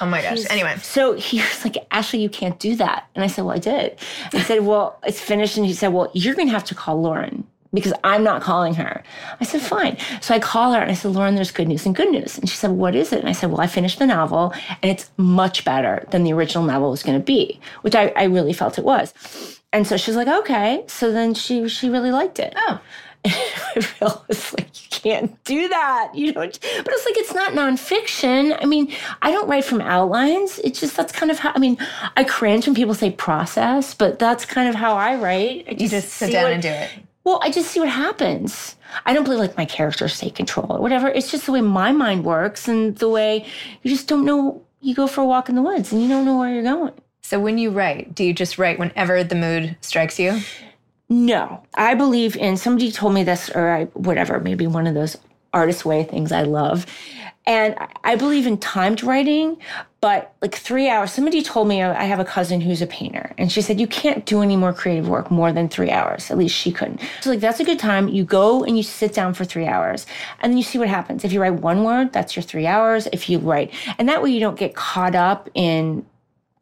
Oh 0.00 0.06
my 0.06 0.20
gosh. 0.22 0.40
Anyway, 0.50 0.76
So 0.82 1.14
he 1.14 1.38
was 1.38 1.64
like, 1.64 1.76
Ashley, 1.90 2.20
you 2.20 2.28
can't 2.28 2.58
do 2.58 2.76
that. 2.76 3.08
And 3.14 3.24
I 3.24 3.26
said, 3.28 3.44
Well, 3.44 3.54
I 3.54 3.58
did. 3.58 3.98
I 4.32 4.42
said, 4.42 4.60
Well, 4.64 4.98
it's 5.04 5.20
finished. 5.20 5.56
And 5.56 5.64
he 5.66 5.72
said, 5.72 5.88
Well, 5.88 6.10
you're 6.14 6.34
going 6.34 6.48
to 6.48 6.52
have 6.52 6.64
to 6.64 6.74
call 6.74 7.00
Lauren 7.00 7.46
because 7.74 7.92
I'm 8.04 8.22
not 8.22 8.42
calling 8.42 8.74
her. 8.74 9.02
I 9.40 9.44
said, 9.44 9.60
Fine. 9.62 9.98
So 10.20 10.34
I 10.34 10.38
call 10.38 10.72
her 10.72 10.80
and 10.80 10.90
I 10.90 10.94
said, 10.94 11.12
Lauren, 11.12 11.34
there's 11.34 11.50
good 11.50 11.68
news 11.68 11.86
and 11.86 11.94
good 11.96 12.10
news. 12.10 12.38
And 12.38 12.48
she 12.48 12.56
said, 12.56 12.70
What 12.72 12.94
is 12.94 13.12
it? 13.12 13.20
And 13.20 13.28
I 13.28 13.32
said, 13.32 13.50
Well, 13.50 13.60
I 13.60 13.66
finished 13.66 13.98
the 13.98 14.06
novel 14.06 14.52
and 14.82 14.90
it's 14.90 15.10
much 15.16 15.64
better 15.64 16.04
than 16.10 16.22
the 16.24 16.32
original 16.32 16.64
novel 16.64 16.90
was 16.90 17.02
going 17.02 17.18
to 17.18 17.24
be, 17.24 17.58
which 17.82 17.94
I, 17.94 18.08
I 18.16 18.24
really 18.24 18.52
felt 18.52 18.78
it 18.78 18.84
was. 18.84 19.14
And 19.72 19.86
so 19.86 19.96
she's 19.96 20.16
like, 20.16 20.28
Okay. 20.28 20.84
So 20.88 21.10
then 21.10 21.34
she 21.34 21.68
she 21.68 21.88
really 21.90 22.12
liked 22.12 22.38
it. 22.38 22.54
oh, 22.56 22.80
Bill 24.00 24.24
was 24.28 24.52
like, 24.54 24.68
you 24.82 25.00
can't 25.00 25.44
do 25.44 25.68
that. 25.68 26.12
You 26.14 26.32
don't. 26.32 26.58
But 26.60 26.88
it's 26.92 27.04
like, 27.06 27.16
it's 27.16 27.34
not 27.34 27.52
nonfiction. 27.52 28.56
I 28.60 28.64
mean, 28.66 28.92
I 29.22 29.30
don't 29.30 29.48
write 29.48 29.64
from 29.64 29.80
outlines. 29.80 30.58
It's 30.60 30.80
just 30.80 30.96
that's 30.96 31.12
kind 31.12 31.30
of 31.30 31.38
how. 31.38 31.52
I 31.54 31.58
mean, 31.58 31.78
I 32.16 32.24
cringe 32.24 32.66
when 32.66 32.74
people 32.74 32.94
say 32.94 33.10
process, 33.10 33.94
but 33.94 34.18
that's 34.18 34.44
kind 34.44 34.68
of 34.68 34.74
how 34.74 34.94
I 34.94 35.16
write. 35.16 35.66
I 35.68 35.72
you 35.72 35.88
just 35.88 36.10
sit 36.10 36.32
down 36.32 36.44
what- 36.44 36.52
and 36.54 36.62
do 36.62 36.68
it. 36.70 36.90
Well, 37.24 37.40
I 37.42 37.50
just 37.50 37.72
see 37.72 37.80
what 37.80 37.88
happens. 37.88 38.76
I 39.04 39.12
don't 39.12 39.24
believe 39.24 39.40
like 39.40 39.56
my 39.56 39.64
characters 39.64 40.16
take 40.16 40.36
control 40.36 40.74
or 40.74 40.80
whatever. 40.80 41.08
It's 41.08 41.28
just 41.28 41.46
the 41.46 41.50
way 41.52 41.60
my 41.60 41.90
mind 41.90 42.24
works 42.24 42.68
and 42.68 42.96
the 42.98 43.08
way 43.08 43.44
you 43.82 43.90
just 43.90 44.06
don't 44.06 44.24
know. 44.24 44.62
You 44.80 44.94
go 44.94 45.08
for 45.08 45.22
a 45.22 45.24
walk 45.24 45.48
in 45.48 45.56
the 45.56 45.62
woods 45.62 45.90
and 45.90 46.00
you 46.00 46.06
don't 46.08 46.24
know 46.24 46.38
where 46.38 46.54
you're 46.54 46.62
going. 46.62 46.92
So 47.22 47.40
when 47.40 47.58
you 47.58 47.70
write, 47.70 48.14
do 48.14 48.22
you 48.22 48.32
just 48.32 48.58
write 48.58 48.78
whenever 48.78 49.24
the 49.24 49.34
mood 49.34 49.76
strikes 49.80 50.20
you? 50.20 50.40
No, 51.08 51.62
I 51.74 51.94
believe 51.94 52.36
in 52.36 52.56
somebody 52.56 52.90
told 52.90 53.14
me 53.14 53.22
this, 53.22 53.48
or 53.50 53.70
I, 53.70 53.84
whatever, 53.94 54.40
maybe 54.40 54.66
one 54.66 54.86
of 54.86 54.94
those 54.94 55.16
artist 55.52 55.84
way 55.84 56.02
things 56.02 56.32
I 56.32 56.42
love. 56.42 56.84
And 57.46 57.76
I- 58.04 58.16
believe 58.16 58.44
in 58.46 58.58
timed 58.58 59.04
writing, 59.04 59.56
but 60.00 60.34
like 60.42 60.54
three 60.56 60.88
hours. 60.88 61.12
Somebody 61.12 61.42
told 61.42 61.68
me 61.68 61.80
I 61.82 62.04
have 62.04 62.18
a 62.18 62.24
cousin 62.24 62.60
who's 62.60 62.82
a 62.82 62.88
painter, 62.88 63.32
and 63.38 63.52
she 63.52 63.62
said, 63.62 63.80
You 63.80 63.86
can't 63.86 64.26
do 64.26 64.42
any 64.42 64.56
more 64.56 64.72
creative 64.72 65.08
work 65.08 65.30
more 65.30 65.52
than 65.52 65.68
three 65.68 65.90
hours. 65.90 66.30
At 66.30 66.38
least 66.38 66.56
she 66.56 66.72
couldn't. 66.72 67.00
So, 67.20 67.30
like, 67.30 67.40
that's 67.40 67.60
a 67.60 67.64
good 67.64 67.78
time. 67.78 68.08
You 68.08 68.24
go 68.24 68.64
and 68.64 68.76
you 68.76 68.82
sit 68.82 69.12
down 69.14 69.34
for 69.34 69.44
three 69.44 69.66
hours, 69.66 70.06
and 70.40 70.52
then 70.52 70.56
you 70.58 70.64
see 70.64 70.78
what 70.78 70.88
happens. 70.88 71.24
If 71.24 71.32
you 71.32 71.40
write 71.40 71.54
one 71.54 71.84
word, 71.84 72.12
that's 72.12 72.34
your 72.34 72.42
three 72.42 72.66
hours. 72.66 73.06
If 73.12 73.28
you 73.30 73.38
write, 73.38 73.72
and 73.98 74.08
that 74.08 74.22
way 74.22 74.30
you 74.30 74.40
don't 74.40 74.58
get 74.58 74.74
caught 74.74 75.14
up 75.14 75.48
in 75.54 76.04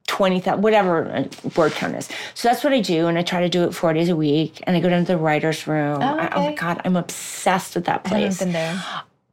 20,000, 0.07 0.61
whatever 0.63 1.07
uh, 1.11 1.25
word 1.57 1.73
count 1.73 1.95
is. 1.97 2.09
So 2.35 2.49
that's 2.49 2.63
what 2.63 2.73
I 2.73 2.81
do. 2.81 3.07
And 3.07 3.19
I 3.19 3.23
try 3.23 3.41
to 3.41 3.49
do 3.49 3.65
it 3.65 3.75
four 3.75 3.93
days 3.93 4.09
a 4.09 4.17
week. 4.17 4.61
And 4.67 4.77
I 4.77 4.81
go 4.81 4.89
down 4.89 5.05
to 5.07 5.13
the 5.13 5.19
writer's 5.19 5.67
room. 5.67 6.03
Oh, 6.03 6.19
I- 6.19 6.31
oh 6.35 6.47
my. 6.51 6.55
God, 6.55 6.81
I'm 6.85 6.97
obsessed 6.97 7.75
with 7.75 7.87
that 7.87 8.03
I 8.05 8.09
haven't 8.09 8.23
place. 8.27 8.39
been 8.39 8.53
there. 8.53 8.83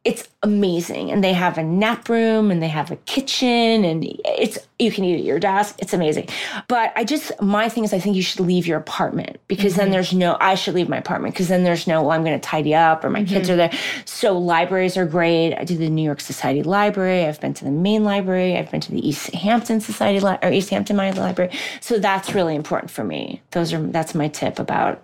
It's 0.03 0.27
amazing. 0.41 1.11
And 1.11 1.23
they 1.23 1.33
have 1.33 1.59
a 1.59 1.63
nap 1.63 2.09
room 2.09 2.49
and 2.49 2.59
they 2.59 2.69
have 2.69 2.89
a 2.89 2.95
kitchen 2.95 3.85
and 3.85 4.03
it's, 4.25 4.57
you 4.79 4.91
can 4.91 5.03
eat 5.03 5.19
at 5.19 5.23
your 5.23 5.37
desk. 5.37 5.75
It's 5.77 5.93
amazing. 5.93 6.27
But 6.67 6.91
I 6.95 7.03
just, 7.03 7.39
my 7.39 7.69
thing 7.69 7.83
is, 7.83 7.93
I 7.93 7.99
think 7.99 8.15
you 8.15 8.23
should 8.23 8.39
leave 8.39 8.65
your 8.65 8.79
apartment 8.79 9.39
because 9.47 9.75
then 9.75 9.85
mm-hmm. 9.85 9.91
there's 9.93 10.11
no, 10.11 10.37
I 10.39 10.55
should 10.55 10.73
leave 10.73 10.89
my 10.89 10.97
apartment 10.97 11.35
because 11.35 11.49
then 11.49 11.63
there's 11.63 11.85
no, 11.85 12.01
well, 12.01 12.13
I'm 12.13 12.23
going 12.23 12.39
to 12.39 12.43
tidy 12.43 12.73
up 12.73 13.05
or 13.05 13.11
my 13.11 13.23
kids 13.23 13.47
mm-hmm. 13.47 13.53
are 13.53 13.69
there. 13.69 13.79
So 14.05 14.35
libraries 14.39 14.97
are 14.97 15.05
great. 15.05 15.53
I 15.53 15.65
do 15.65 15.77
the 15.77 15.87
New 15.87 16.01
York 16.03 16.19
Society 16.19 16.63
Library. 16.63 17.27
I've 17.27 17.39
been 17.39 17.53
to 17.53 17.63
the 17.63 17.69
main 17.69 18.03
library. 18.03 18.57
I've 18.57 18.71
been 18.71 18.81
to 18.81 18.91
the 18.91 19.07
East 19.07 19.31
Hampton 19.35 19.81
Society 19.81 20.19
Li- 20.19 20.39
or 20.41 20.51
East 20.51 20.71
Hampton 20.71 20.95
Mine 20.95 21.15
Library. 21.15 21.51
So 21.79 21.99
that's 21.99 22.33
really 22.33 22.55
important 22.55 22.89
for 22.89 23.03
me. 23.03 23.43
Those 23.51 23.71
are, 23.71 23.79
that's 23.79 24.15
my 24.15 24.29
tip 24.29 24.57
about, 24.57 25.03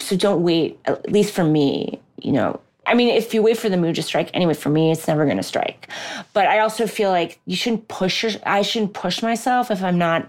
so 0.00 0.16
don't 0.16 0.42
wait, 0.42 0.80
at 0.86 1.12
least 1.12 1.32
for 1.32 1.44
me, 1.44 2.00
you 2.20 2.32
know, 2.32 2.60
I 2.86 2.94
mean, 2.94 3.08
if 3.08 3.32
you 3.32 3.42
wait 3.42 3.58
for 3.58 3.68
the 3.68 3.76
mood 3.76 3.94
to 3.96 4.02
strike, 4.02 4.30
anyway, 4.34 4.54
for 4.54 4.68
me, 4.68 4.90
it's 4.90 5.06
never 5.06 5.24
going 5.24 5.36
to 5.36 5.42
strike. 5.42 5.88
But 6.32 6.46
I 6.46 6.58
also 6.58 6.86
feel 6.86 7.10
like 7.10 7.38
you 7.46 7.54
shouldn't 7.54 7.88
push. 7.88 8.22
Your, 8.22 8.32
I 8.44 8.62
shouldn't 8.62 8.94
push 8.94 9.22
myself 9.22 9.70
if 9.70 9.82
I'm 9.82 9.98
not 9.98 10.28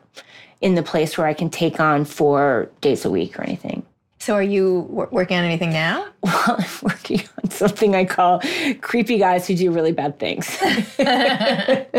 in 0.62 0.76
the 0.76 0.84
place 0.84 1.18
where 1.18 1.28
I 1.28 1.34
can 1.34 1.50
take 1.50 1.80
on 1.80 2.06
four 2.06 2.70
days 2.82 3.06
a 3.06 3.10
week 3.10 3.38
or 3.39 3.44
anything. 3.44 3.84
So 4.23 4.36
are 4.36 4.41
you 4.41 4.88
w- 4.89 5.09
working 5.12 5.36
on 5.36 5.43
anything 5.43 5.71
now? 5.71 6.07
Well, 6.23 6.55
I'm 6.57 6.65
working 6.81 7.21
on 7.43 7.51
something 7.51 7.93
I 7.95 8.05
call 8.05 8.41
creepy 8.79 9.17
guys 9.17 9.45
who 9.45 9.55
do 9.55 9.71
really 9.71 9.91
bad 9.91 10.17
things. 10.19 10.47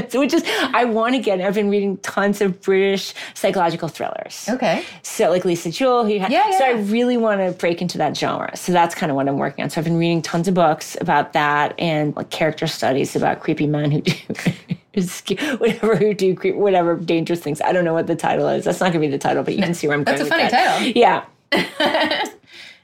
so 0.08 0.20
which 0.20 0.32
is, 0.32 0.42
I 0.72 0.86
want 0.86 1.14
to 1.14 1.20
get. 1.20 1.42
I've 1.42 1.54
been 1.54 1.68
reading 1.68 1.98
tons 1.98 2.40
of 2.40 2.62
British 2.62 3.12
psychological 3.34 3.88
thrillers. 3.88 4.46
Okay. 4.48 4.82
So 5.02 5.28
like 5.28 5.44
Lisa 5.44 5.70
Jewell, 5.70 6.06
who 6.06 6.18
had, 6.18 6.32
Yeah, 6.32 6.56
so 6.56 6.64
I 6.64 6.70
really 6.70 7.18
want 7.18 7.40
to 7.42 7.52
break 7.52 7.82
into 7.82 7.98
that 7.98 8.16
genre. 8.16 8.56
So 8.56 8.72
that's 8.72 8.94
kind 8.94 9.10
of 9.12 9.16
what 9.16 9.28
I'm 9.28 9.36
working 9.36 9.62
on. 9.62 9.68
So 9.68 9.78
I've 9.80 9.84
been 9.84 9.98
reading 9.98 10.22
tons 10.22 10.48
of 10.48 10.54
books 10.54 10.96
about 11.02 11.34
that 11.34 11.78
and 11.78 12.16
like 12.16 12.30
character 12.30 12.66
studies 12.66 13.14
about 13.14 13.40
creepy 13.40 13.66
men 13.66 13.90
who 13.90 14.00
do 14.00 14.14
whatever 15.58 15.96
who 15.96 16.14
do 16.14 16.34
whatever 16.56 16.96
dangerous 16.96 17.40
things. 17.40 17.60
I 17.60 17.72
don't 17.72 17.84
know 17.84 17.92
what 17.94 18.06
the 18.06 18.16
title 18.16 18.48
is. 18.48 18.64
That's 18.64 18.80
not 18.80 18.86
going 18.92 19.02
to 19.02 19.06
be 19.08 19.10
the 19.10 19.18
title, 19.18 19.42
but 19.42 19.54
you 19.54 19.62
can 19.62 19.74
see 19.74 19.86
where 19.86 19.96
I'm 19.98 20.04
That's 20.04 20.22
going. 20.22 20.32
a 20.32 20.36
with 20.36 20.50
funny 20.50 20.50
that. 20.50 20.78
title. 20.78 20.92
Yeah. 20.96 21.24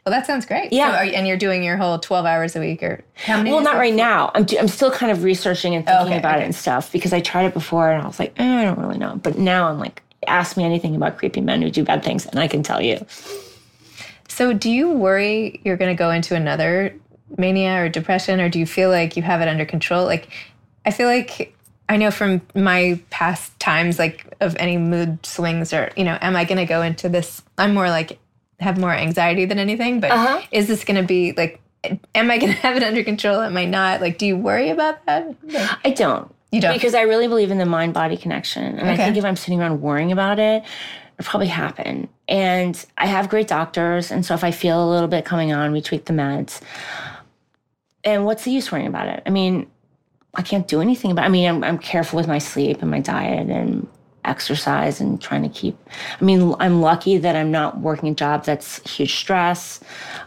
Well, 0.07 0.13
that 0.13 0.27
sounds 0.27 0.47
great. 0.47 0.73
Yeah. 0.73 0.93
So 0.93 0.97
are 0.97 1.03
and 1.15 1.29
you're 1.29 1.37
doing 1.37 1.63
your 1.63 1.77
whole 1.77 1.99
12 1.99 2.25
hours 2.25 2.57
a 2.57 2.61
week 2.61 2.83
or 2.83 3.05
how 3.17 3.37
many? 3.37 3.51
Well, 3.51 3.61
not 3.61 3.77
right 3.77 3.93
now. 3.95 4.31
I'm, 4.35 4.45
do- 4.45 4.59
I'm 4.59 4.67
still 4.67 4.91
kind 4.91 5.13
of 5.13 5.25
researching 5.25 5.75
and 5.75 5.85
thinking 5.85 6.07
Okay, 6.07 6.19
about 6.19 6.37
okay. 6.37 6.43
it 6.43 6.47
and 6.47 6.55
stuff 6.55 6.91
because 6.91 7.13
I 7.13 7.21
tried 7.21 7.45
it 7.45 7.53
before 7.55 7.91
and 7.91 8.03
I 8.03 8.07
was 8.07 8.19
like, 8.19 8.33
eh, 8.41 8.61
I 8.61 8.65
don't 8.65 8.79
really 8.79 8.97
know. 8.97 9.17
But 9.23 9.39
now 9.39 9.69
I'm 9.69 9.79
like, 9.79 10.03
ask 10.27 10.57
me 10.57 10.65
anything 10.65 10.97
about 10.97 11.19
creepy 11.19 11.43
men 11.43 11.61
who 11.61 11.71
do 11.71 11.85
bad 11.85 12.03
things 12.03 12.25
and 12.25 12.39
I 12.41 12.49
can 12.49 12.63
tell 12.63 12.81
you. 12.81 13.05
So 14.29 14.53
do 14.55 14.71
you 14.71 14.91
worry 14.91 15.61
you're 15.65 15.77
going 15.77 15.95
to 15.95 15.99
go 15.99 16.11
into 16.11 16.35
another 16.35 16.95
mania 17.37 17.83
or 17.83 17.89
depression 17.91 18.41
or 18.41 18.49
do 18.49 18.59
you 18.59 18.67
feel 18.67 18.89
like 18.89 19.17
you 19.17 19.23
have 19.23 19.43
it 19.43 19.49
under 19.49 19.67
control? 19.67 20.07
Like 20.07 20.31
I 20.87 20.93
feel 20.93 21.09
like 21.09 21.55
I 21.91 21.99
know 21.99 22.11
from 22.11 22.41
my 22.55 22.99
past 23.11 23.59
times 23.61 23.99
like 23.99 24.33
of 24.41 24.57
any 24.57 24.79
mood 24.79 25.27
swings 25.27 25.75
or 25.75 25.91
you 25.97 26.05
know 26.05 26.17
am 26.23 26.37
I 26.37 26.45
going 26.47 26.59
to 26.59 26.65
go 26.65 26.81
into 26.81 27.09
this 27.11 27.43
I'm 27.59 27.75
more 27.75 27.91
like 27.91 28.19
have 28.61 28.79
more 28.79 28.93
anxiety 28.93 29.45
than 29.47 29.59
anything 29.59 30.01
but 30.01 30.11
Uh-huh. 30.11 30.41
is 30.51 30.69
this 30.69 30.85
going 30.85 31.01
to 31.01 31.07
be 31.07 31.33
like 31.33 31.61
am 32.15 32.31
I 32.31 32.39
going 32.39 32.53
to 32.57 32.59
have 32.61 32.77
it 32.77 32.83
under 32.83 33.03
control 33.03 33.41
am 33.41 33.57
I 33.57 33.65
not 33.65 34.01
like 34.01 34.19
do 34.19 34.27
you 34.27 34.37
worry 34.37 34.71
about 34.71 35.05
that? 35.07 35.35
Like, 35.45 35.71
I 35.85 35.91
don't. 35.91 36.33
You 36.53 36.61
don't? 36.61 36.75
Because 36.75 36.95
I 36.95 37.03
really 37.03 37.29
believe 37.29 37.51
in 37.53 37.59
the 37.59 37.65
mind 37.65 37.95
body 37.95 38.17
connection. 38.17 38.77
And 38.79 38.89
I 38.91 38.97
think 38.97 39.17
if 39.17 39.25
I'm 39.25 39.37
sitting 39.37 39.61
around 39.61 39.81
worrying 39.83 40.11
about 40.11 40.41
it, 40.41 40.65
it'll 41.17 41.31
probably 41.31 41.47
happen. 41.47 42.09
And 42.27 42.85
I 42.99 43.07
have 43.07 43.29
great 43.29 43.47
doctors. 43.47 44.11
And 44.11 44.27
so 44.27 44.35
if 44.35 44.43
I 44.43 44.51
feel 44.51 44.85
a 44.85 44.89
little 44.91 45.07
bit 45.07 45.25
coming 45.25 45.53
on, 45.53 45.71
we 45.71 45.81
tweak 45.81 46.07
the 46.07 46.13
meds. 46.13 46.61
And 48.03 48.25
what's 48.25 48.43
the 48.45 48.51
use 48.51 48.73
worrying 48.73 48.89
about 48.89 49.07
it? 49.07 49.23
I 49.27 49.31
mean, 49.31 49.71
I 50.35 50.43
can't 50.43 50.67
do 50.67 50.81
anything 50.81 51.13
about 51.13 51.23
it. 51.23 51.27
I 51.27 51.29
mean, 51.31 51.49
I'm, 51.49 51.63
I'm 51.63 51.79
careful 51.79 52.17
with 52.17 52.27
my 52.27 52.39
sleep 52.39 52.83
and 52.83 52.91
my 52.91 53.01
diet 53.01 53.49
and 53.49 53.87
exercise 54.31 55.01
and 55.01 55.21
trying 55.21 55.43
to 55.43 55.49
keep 55.49 55.77
I 56.21 56.25
mean, 56.25 56.55
I'm 56.61 56.81
lucky 56.81 57.19
that 57.19 57.35
I'm 57.37 57.51
not 57.51 57.79
working 57.81 58.09
a 58.11 58.15
job 58.15 58.45
that's 58.45 58.79
huge 58.89 59.15
stress. 59.17 59.81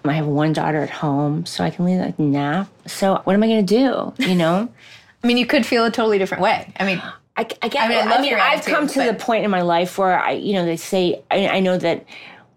I 0.04 0.14
have 0.14 0.28
one 0.28 0.54
daughter 0.54 0.82
at 0.82 0.90
home, 0.90 1.46
so 1.46 1.64
I 1.64 1.70
can 1.70 1.86
leave 1.86 2.00
like 2.00 2.20
nap. 2.20 2.68
So 2.86 3.22
what 3.24 3.34
am 3.34 3.44
I 3.44 3.48
gonna 3.48 3.64
do? 3.64 4.14
You 4.20 4.36
know? 4.36 4.70
I 5.24 5.28
mean 5.28 5.38
you 5.38 5.46
could 5.46 5.66
feel 5.66 5.86
a 5.86 5.92
totally 5.92 6.18
different 6.18 6.44
way. 6.44 6.72
I 6.80 6.86
mean 6.86 7.02
I, 7.36 7.48
I 7.62 7.68
get 7.68 7.84
I 7.84 7.88
mean, 7.88 7.98
I 7.98 8.16
I 8.16 8.22
mean, 8.22 8.30
your 8.30 8.40
I've 8.40 8.66
come 8.66 8.88
to 8.88 9.04
the 9.04 9.14
point 9.16 9.44
in 9.44 9.50
my 9.50 9.62
life 9.62 9.98
where 9.98 10.20
I, 10.20 10.32
you 10.32 10.54
know, 10.54 10.66
they 10.66 10.78
say, 10.78 11.24
I, 11.32 11.48
I 11.48 11.60
know 11.62 11.78
that 11.80 12.06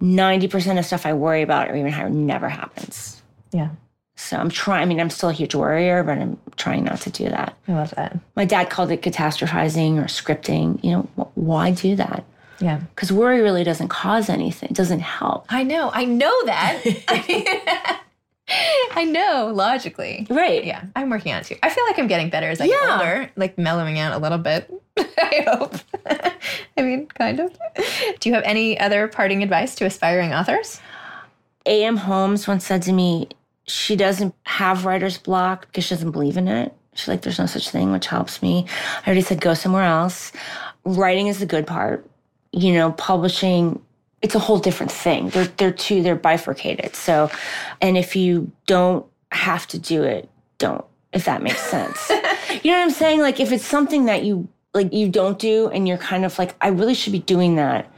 90% 0.02 0.78
of 0.78 0.84
stuff 0.84 1.06
I 1.06 1.14
worry 1.14 1.40
about 1.40 1.70
or 1.70 1.76
even 1.76 1.90
higher 1.90 2.10
never 2.10 2.48
happens. 2.48 3.22
yeah. 3.52 3.70
So 4.18 4.36
I'm 4.38 4.48
trying, 4.48 4.82
I 4.82 4.84
mean, 4.86 4.98
I'm 4.98 5.10
still 5.10 5.28
a 5.28 5.32
huge 5.32 5.54
worrier, 5.54 6.02
but 6.02 6.16
I'm 6.18 6.38
trying 6.56 6.84
not 6.84 7.00
to 7.02 7.10
do 7.10 7.28
that. 7.28 7.54
I 7.68 7.72
love 7.72 7.90
that. 7.96 8.18
My 8.34 8.46
dad 8.46 8.70
called 8.70 8.90
it 8.90 9.02
catastrophizing 9.02 9.98
or 9.98 10.04
scripting. 10.06 10.82
You 10.82 10.90
know, 10.92 11.30
why 11.34 11.70
do 11.72 11.94
that? 11.96 12.24
Yeah. 12.58 12.78
Because 12.94 13.12
worry 13.12 13.42
really 13.42 13.62
doesn't 13.62 13.88
cause 13.88 14.30
anything, 14.30 14.70
it 14.70 14.76
doesn't 14.76 15.00
help. 15.00 15.44
I 15.50 15.62
know. 15.64 15.90
I 15.92 16.06
know 16.06 16.32
that. 16.46 16.82
I 18.94 19.04
know 19.04 19.50
logically. 19.54 20.26
Right. 20.30 20.64
Yeah, 20.64 20.84
I'm 20.94 21.10
working 21.10 21.32
on 21.34 21.40
it 21.40 21.46
too. 21.46 21.56
I 21.62 21.68
feel 21.68 21.84
like 21.86 21.98
I'm 21.98 22.06
getting 22.06 22.30
better 22.30 22.48
as 22.48 22.60
I 22.60 22.64
Yeah. 22.64 22.74
get 22.80 22.90
older, 22.92 23.30
like 23.36 23.58
mellowing 23.58 23.98
out 23.98 24.12
a 24.14 24.18
little 24.18 24.38
bit. 24.38 24.72
I 24.98 25.44
hope. 25.46 25.74
I 26.78 26.82
mean, 26.82 27.06
kind 27.08 27.40
of. 27.40 27.52
Do 28.20 28.28
you 28.28 28.34
have 28.34 28.44
any 28.44 28.78
other 28.80 29.08
parting 29.08 29.42
advice 29.42 29.74
to 29.76 29.84
aspiring 29.84 30.32
authors? 30.32 30.80
A.M. 31.66 31.96
Homes 31.96 32.46
once 32.46 32.64
said 32.64 32.82
to 32.82 32.92
me, 32.92 33.28
She 33.66 33.96
doesn't 33.96 34.34
have 34.44 34.84
writer's 34.84 35.18
block 35.18 35.66
because 35.66 35.84
she 35.84 35.94
doesn't 35.94 36.12
believe 36.12 36.36
in 36.36 36.48
it. 36.48 36.72
She's 36.94 37.08
like, 37.08 37.22
there's 37.22 37.38
no 37.38 37.46
such 37.46 37.68
thing, 37.70 37.92
which 37.92 38.06
helps 38.06 38.40
me. 38.42 38.66
I 39.02 39.06
already 39.06 39.20
said, 39.20 39.40
go 39.40 39.54
somewhere 39.54 39.84
else. 39.84 40.32
Writing 40.84 41.26
is 41.26 41.38
the 41.38 41.46
good 41.46 41.66
part. 41.66 42.08
You 42.52 42.72
know, 42.72 42.92
publishing, 42.92 43.82
it's 44.22 44.34
a 44.34 44.38
whole 44.38 44.58
different 44.58 44.92
thing. 44.92 45.28
They're, 45.28 45.44
they're 45.44 45.72
two, 45.72 46.02
they're 46.02 46.16
bifurcated. 46.16 46.96
So, 46.96 47.30
and 47.82 47.98
if 47.98 48.16
you 48.16 48.50
don't 48.66 49.04
have 49.30 49.66
to 49.68 49.78
do 49.78 50.04
it, 50.04 50.28
don't, 50.58 50.84
if 51.12 51.26
that 51.26 51.42
makes 51.42 51.60
sense. 51.60 52.08
you 52.62 52.70
know 52.70 52.78
what 52.78 52.84
I'm 52.84 52.90
saying? 52.90 53.20
Like, 53.20 53.40
if 53.40 53.52
it's 53.52 53.66
something 53.66 54.06
that 54.06 54.24
you, 54.24 54.48
like, 54.72 54.92
you 54.92 55.08
don't 55.10 55.38
do 55.38 55.68
and 55.68 55.86
you're 55.86 55.98
kind 55.98 56.24
of 56.24 56.38
like, 56.38 56.54
I 56.62 56.68
really 56.68 56.94
should 56.94 57.12
be 57.12 57.18
doing 57.18 57.56
that, 57.56 57.90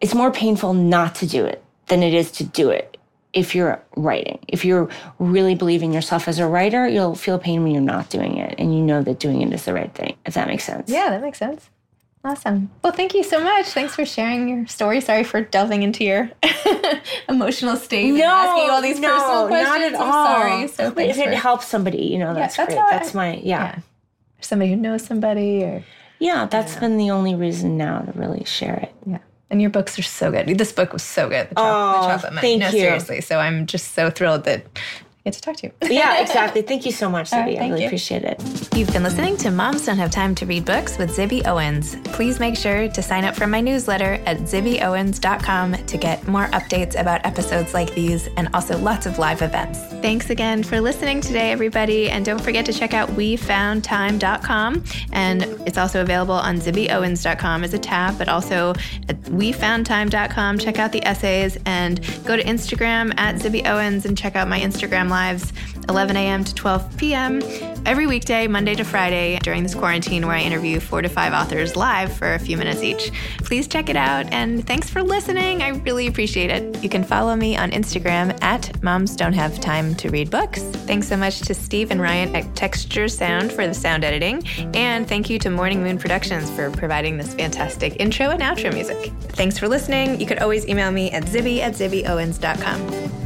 it's 0.00 0.14
more 0.14 0.30
painful 0.30 0.74
not 0.74 1.16
to 1.16 1.26
do 1.26 1.44
it 1.44 1.64
than 1.88 2.02
it 2.02 2.14
is 2.14 2.30
to 2.32 2.44
do 2.44 2.70
it 2.70 2.95
if 3.36 3.54
you're 3.54 3.80
writing. 3.96 4.38
If 4.48 4.64
you're 4.64 4.88
really 5.20 5.54
believing 5.54 5.92
yourself 5.92 6.26
as 6.26 6.38
a 6.40 6.46
writer, 6.48 6.88
you'll 6.88 7.14
feel 7.14 7.38
pain 7.38 7.62
when 7.62 7.70
you're 7.72 7.82
not 7.96 8.10
doing 8.10 8.38
it 8.38 8.54
and 8.58 8.74
you 8.74 8.80
know 8.82 9.02
that 9.02 9.20
doing 9.20 9.42
it 9.42 9.52
is 9.52 9.64
the 9.64 9.74
right 9.74 9.94
thing, 9.94 10.16
if 10.26 10.34
that 10.34 10.48
makes 10.48 10.64
sense. 10.64 10.90
Yeah, 10.90 11.10
that 11.10 11.20
makes 11.22 11.38
sense. 11.38 11.70
Awesome. 12.24 12.70
Well, 12.82 12.92
thank 12.92 13.14
you 13.14 13.22
so 13.22 13.38
much. 13.40 13.66
Thanks 13.66 13.94
for 13.94 14.04
sharing 14.04 14.48
your 14.48 14.66
story. 14.66 15.00
Sorry 15.00 15.22
for 15.22 15.42
delving 15.42 15.84
into 15.84 16.02
your 16.02 16.28
emotional 17.28 17.76
state 17.76 18.10
and 18.10 18.20
asking 18.20 18.64
you 18.64 18.70
all 18.72 18.82
these 18.82 18.98
no, 18.98 19.08
personal 19.10 19.46
questions. 19.46 19.68
Not 19.68 19.80
at 19.82 19.94
I'm 19.94 20.10
all. 20.10 20.26
sorry. 20.26 20.68
So 20.68 20.90
But 20.90 21.04
if 21.06 21.16
thanks 21.16 21.32
it 21.32 21.38
helps 21.38 21.66
somebody, 21.66 22.04
you 22.06 22.18
know, 22.18 22.34
that's, 22.34 22.56
that's 22.56 22.74
great. 22.74 22.78
how 22.80 22.86
I- 22.86 22.90
that's 22.98 23.14
my, 23.14 23.36
yeah. 23.36 23.78
somebody 24.40 24.70
who 24.70 24.76
knows 24.76 25.04
somebody 25.04 25.62
or 25.62 25.84
Yeah, 26.18 26.46
that's 26.46 26.74
been 26.76 26.96
the 26.96 27.10
only 27.10 27.34
reason 27.36 27.76
now 27.76 28.00
to 28.00 28.12
really 28.18 28.44
share 28.44 28.74
it. 28.76 28.94
yeah. 29.06 29.18
And 29.48 29.60
your 29.62 29.70
books 29.70 29.96
are 29.98 30.02
so 30.02 30.32
good. 30.32 30.48
This 30.58 30.72
book 30.72 30.92
was 30.92 31.02
so 31.04 31.28
good. 31.28 31.48
The, 31.50 31.54
Oh, 31.56 31.92
the 32.02 32.08
chocolate 32.08 32.34
money. 32.34 32.58
thank 32.58 32.60
no, 32.60 32.66
you. 32.66 32.80
seriously. 32.80 33.20
So 33.20 33.38
I'm 33.38 33.66
just 33.66 33.94
so 33.94 34.10
thrilled 34.10 34.42
that 34.44 34.64
get 35.26 35.34
to 35.34 35.40
talk 35.40 35.56
to 35.56 35.66
you. 35.66 35.72
Yeah, 35.96 36.20
exactly. 36.20 36.62
Thank 36.62 36.84
you 36.84 36.92
so 36.92 37.08
much, 37.10 37.30
Zibby. 37.30 37.46
Libby. 37.46 37.58
I 37.58 37.68
really 37.68 37.80
you. 37.82 37.86
appreciate 37.86 38.22
it. 38.22 38.40
You've 38.76 38.92
been 38.92 39.02
listening 39.02 39.36
to 39.38 39.50
Moms 39.50 39.86
Don't 39.86 39.96
Have 39.96 40.10
Time 40.10 40.34
to 40.36 40.46
Read 40.46 40.64
Books 40.64 40.98
with 40.98 41.10
Zibby 41.16 41.46
Owens. 41.46 41.96
Please 42.04 42.38
make 42.38 42.56
sure 42.56 42.88
to 42.88 43.02
sign 43.02 43.24
up 43.24 43.34
for 43.34 43.46
my 43.46 43.60
newsletter 43.60 44.14
at 44.26 44.38
zibbyowens.com 44.40 45.86
to 45.86 45.96
get 45.96 46.28
more 46.28 46.46
updates 46.48 47.00
about 47.00 47.24
episodes 47.24 47.72
like 47.72 47.94
these 47.94 48.28
and 48.36 48.48
also 48.54 48.76
lots 48.78 49.06
of 49.06 49.18
live 49.18 49.42
events. 49.42 49.78
Thanks 50.02 50.28
again 50.30 50.62
for 50.62 50.80
listening 50.80 51.20
today, 51.22 51.50
everybody. 51.50 52.10
And 52.10 52.24
don't 52.24 52.40
forget 52.40 52.66
to 52.66 52.72
check 52.72 52.92
out 52.94 53.08
wefoundtime.com. 53.10 54.84
And 55.12 55.42
it's 55.66 55.78
also 55.78 56.02
available 56.02 56.34
on 56.34 56.58
zibbyowens.com 56.58 57.64
as 57.64 57.72
a 57.74 57.78
tab, 57.78 58.18
but 58.18 58.28
also 58.28 58.70
at 59.08 59.20
wefoundtime.com. 59.22 60.58
Check 60.58 60.78
out 60.78 60.92
the 60.92 61.04
essays 61.04 61.56
and 61.64 62.00
go 62.24 62.36
to 62.36 62.44
Instagram 62.44 63.14
at 63.16 63.36
Zibby 63.36 63.66
Owens 63.66 64.04
and 64.04 64.16
check 64.16 64.36
out 64.36 64.46
my 64.46 64.60
Instagram 64.60 65.10
lives 65.16 65.52
11 65.88 66.16
a.m. 66.16 66.44
to 66.44 66.54
12 66.54 66.96
p.m. 66.96 67.40
every 67.86 68.06
weekday, 68.06 68.46
Monday 68.46 68.74
to 68.74 68.84
Friday 68.84 69.38
during 69.42 69.62
this 69.62 69.74
quarantine 69.74 70.26
where 70.26 70.36
I 70.36 70.40
interview 70.40 70.78
four 70.80 71.00
to 71.00 71.08
five 71.08 71.32
authors 71.32 71.76
live 71.76 72.12
for 72.12 72.34
a 72.34 72.38
few 72.38 72.56
minutes 72.56 72.82
each. 72.82 73.12
Please 73.38 73.66
check 73.66 73.88
it 73.88 73.96
out 73.96 74.30
and 74.32 74.66
thanks 74.66 74.90
for 74.90 75.02
listening. 75.02 75.62
I 75.62 75.68
really 75.68 76.06
appreciate 76.06 76.50
it. 76.50 76.82
You 76.82 76.88
can 76.88 77.04
follow 77.04 77.34
me 77.34 77.56
on 77.56 77.70
Instagram 77.70 78.36
at 78.42 78.82
Moms 78.82 79.16
Don't 79.16 79.32
Have 79.32 79.58
Time 79.60 79.94
to 79.96 80.10
Read 80.10 80.30
Books. 80.30 80.62
Thanks 80.90 81.08
so 81.08 81.16
much 81.16 81.40
to 81.40 81.54
Steve 81.54 81.90
and 81.90 82.00
Ryan 82.00 82.34
at 82.36 82.54
Texture 82.54 83.08
Sound 83.08 83.52
for 83.52 83.66
the 83.66 83.74
sound 83.74 84.04
editing. 84.04 84.46
And 84.74 85.08
thank 85.08 85.30
you 85.30 85.38
to 85.38 85.50
Morning 85.50 85.82
Moon 85.82 85.98
Productions 85.98 86.50
for 86.50 86.70
providing 86.70 87.16
this 87.16 87.32
fantastic 87.32 87.96
intro 88.00 88.30
and 88.30 88.42
outro 88.42 88.72
music. 88.74 89.12
Thanks 89.30 89.58
for 89.58 89.66
listening. 89.68 90.20
You 90.20 90.26
could 90.26 90.40
always 90.40 90.66
email 90.68 90.90
me 90.90 91.10
at 91.12 91.24
zibby 91.24 91.60
at 91.60 91.72
zibbyowens.com. 91.72 93.25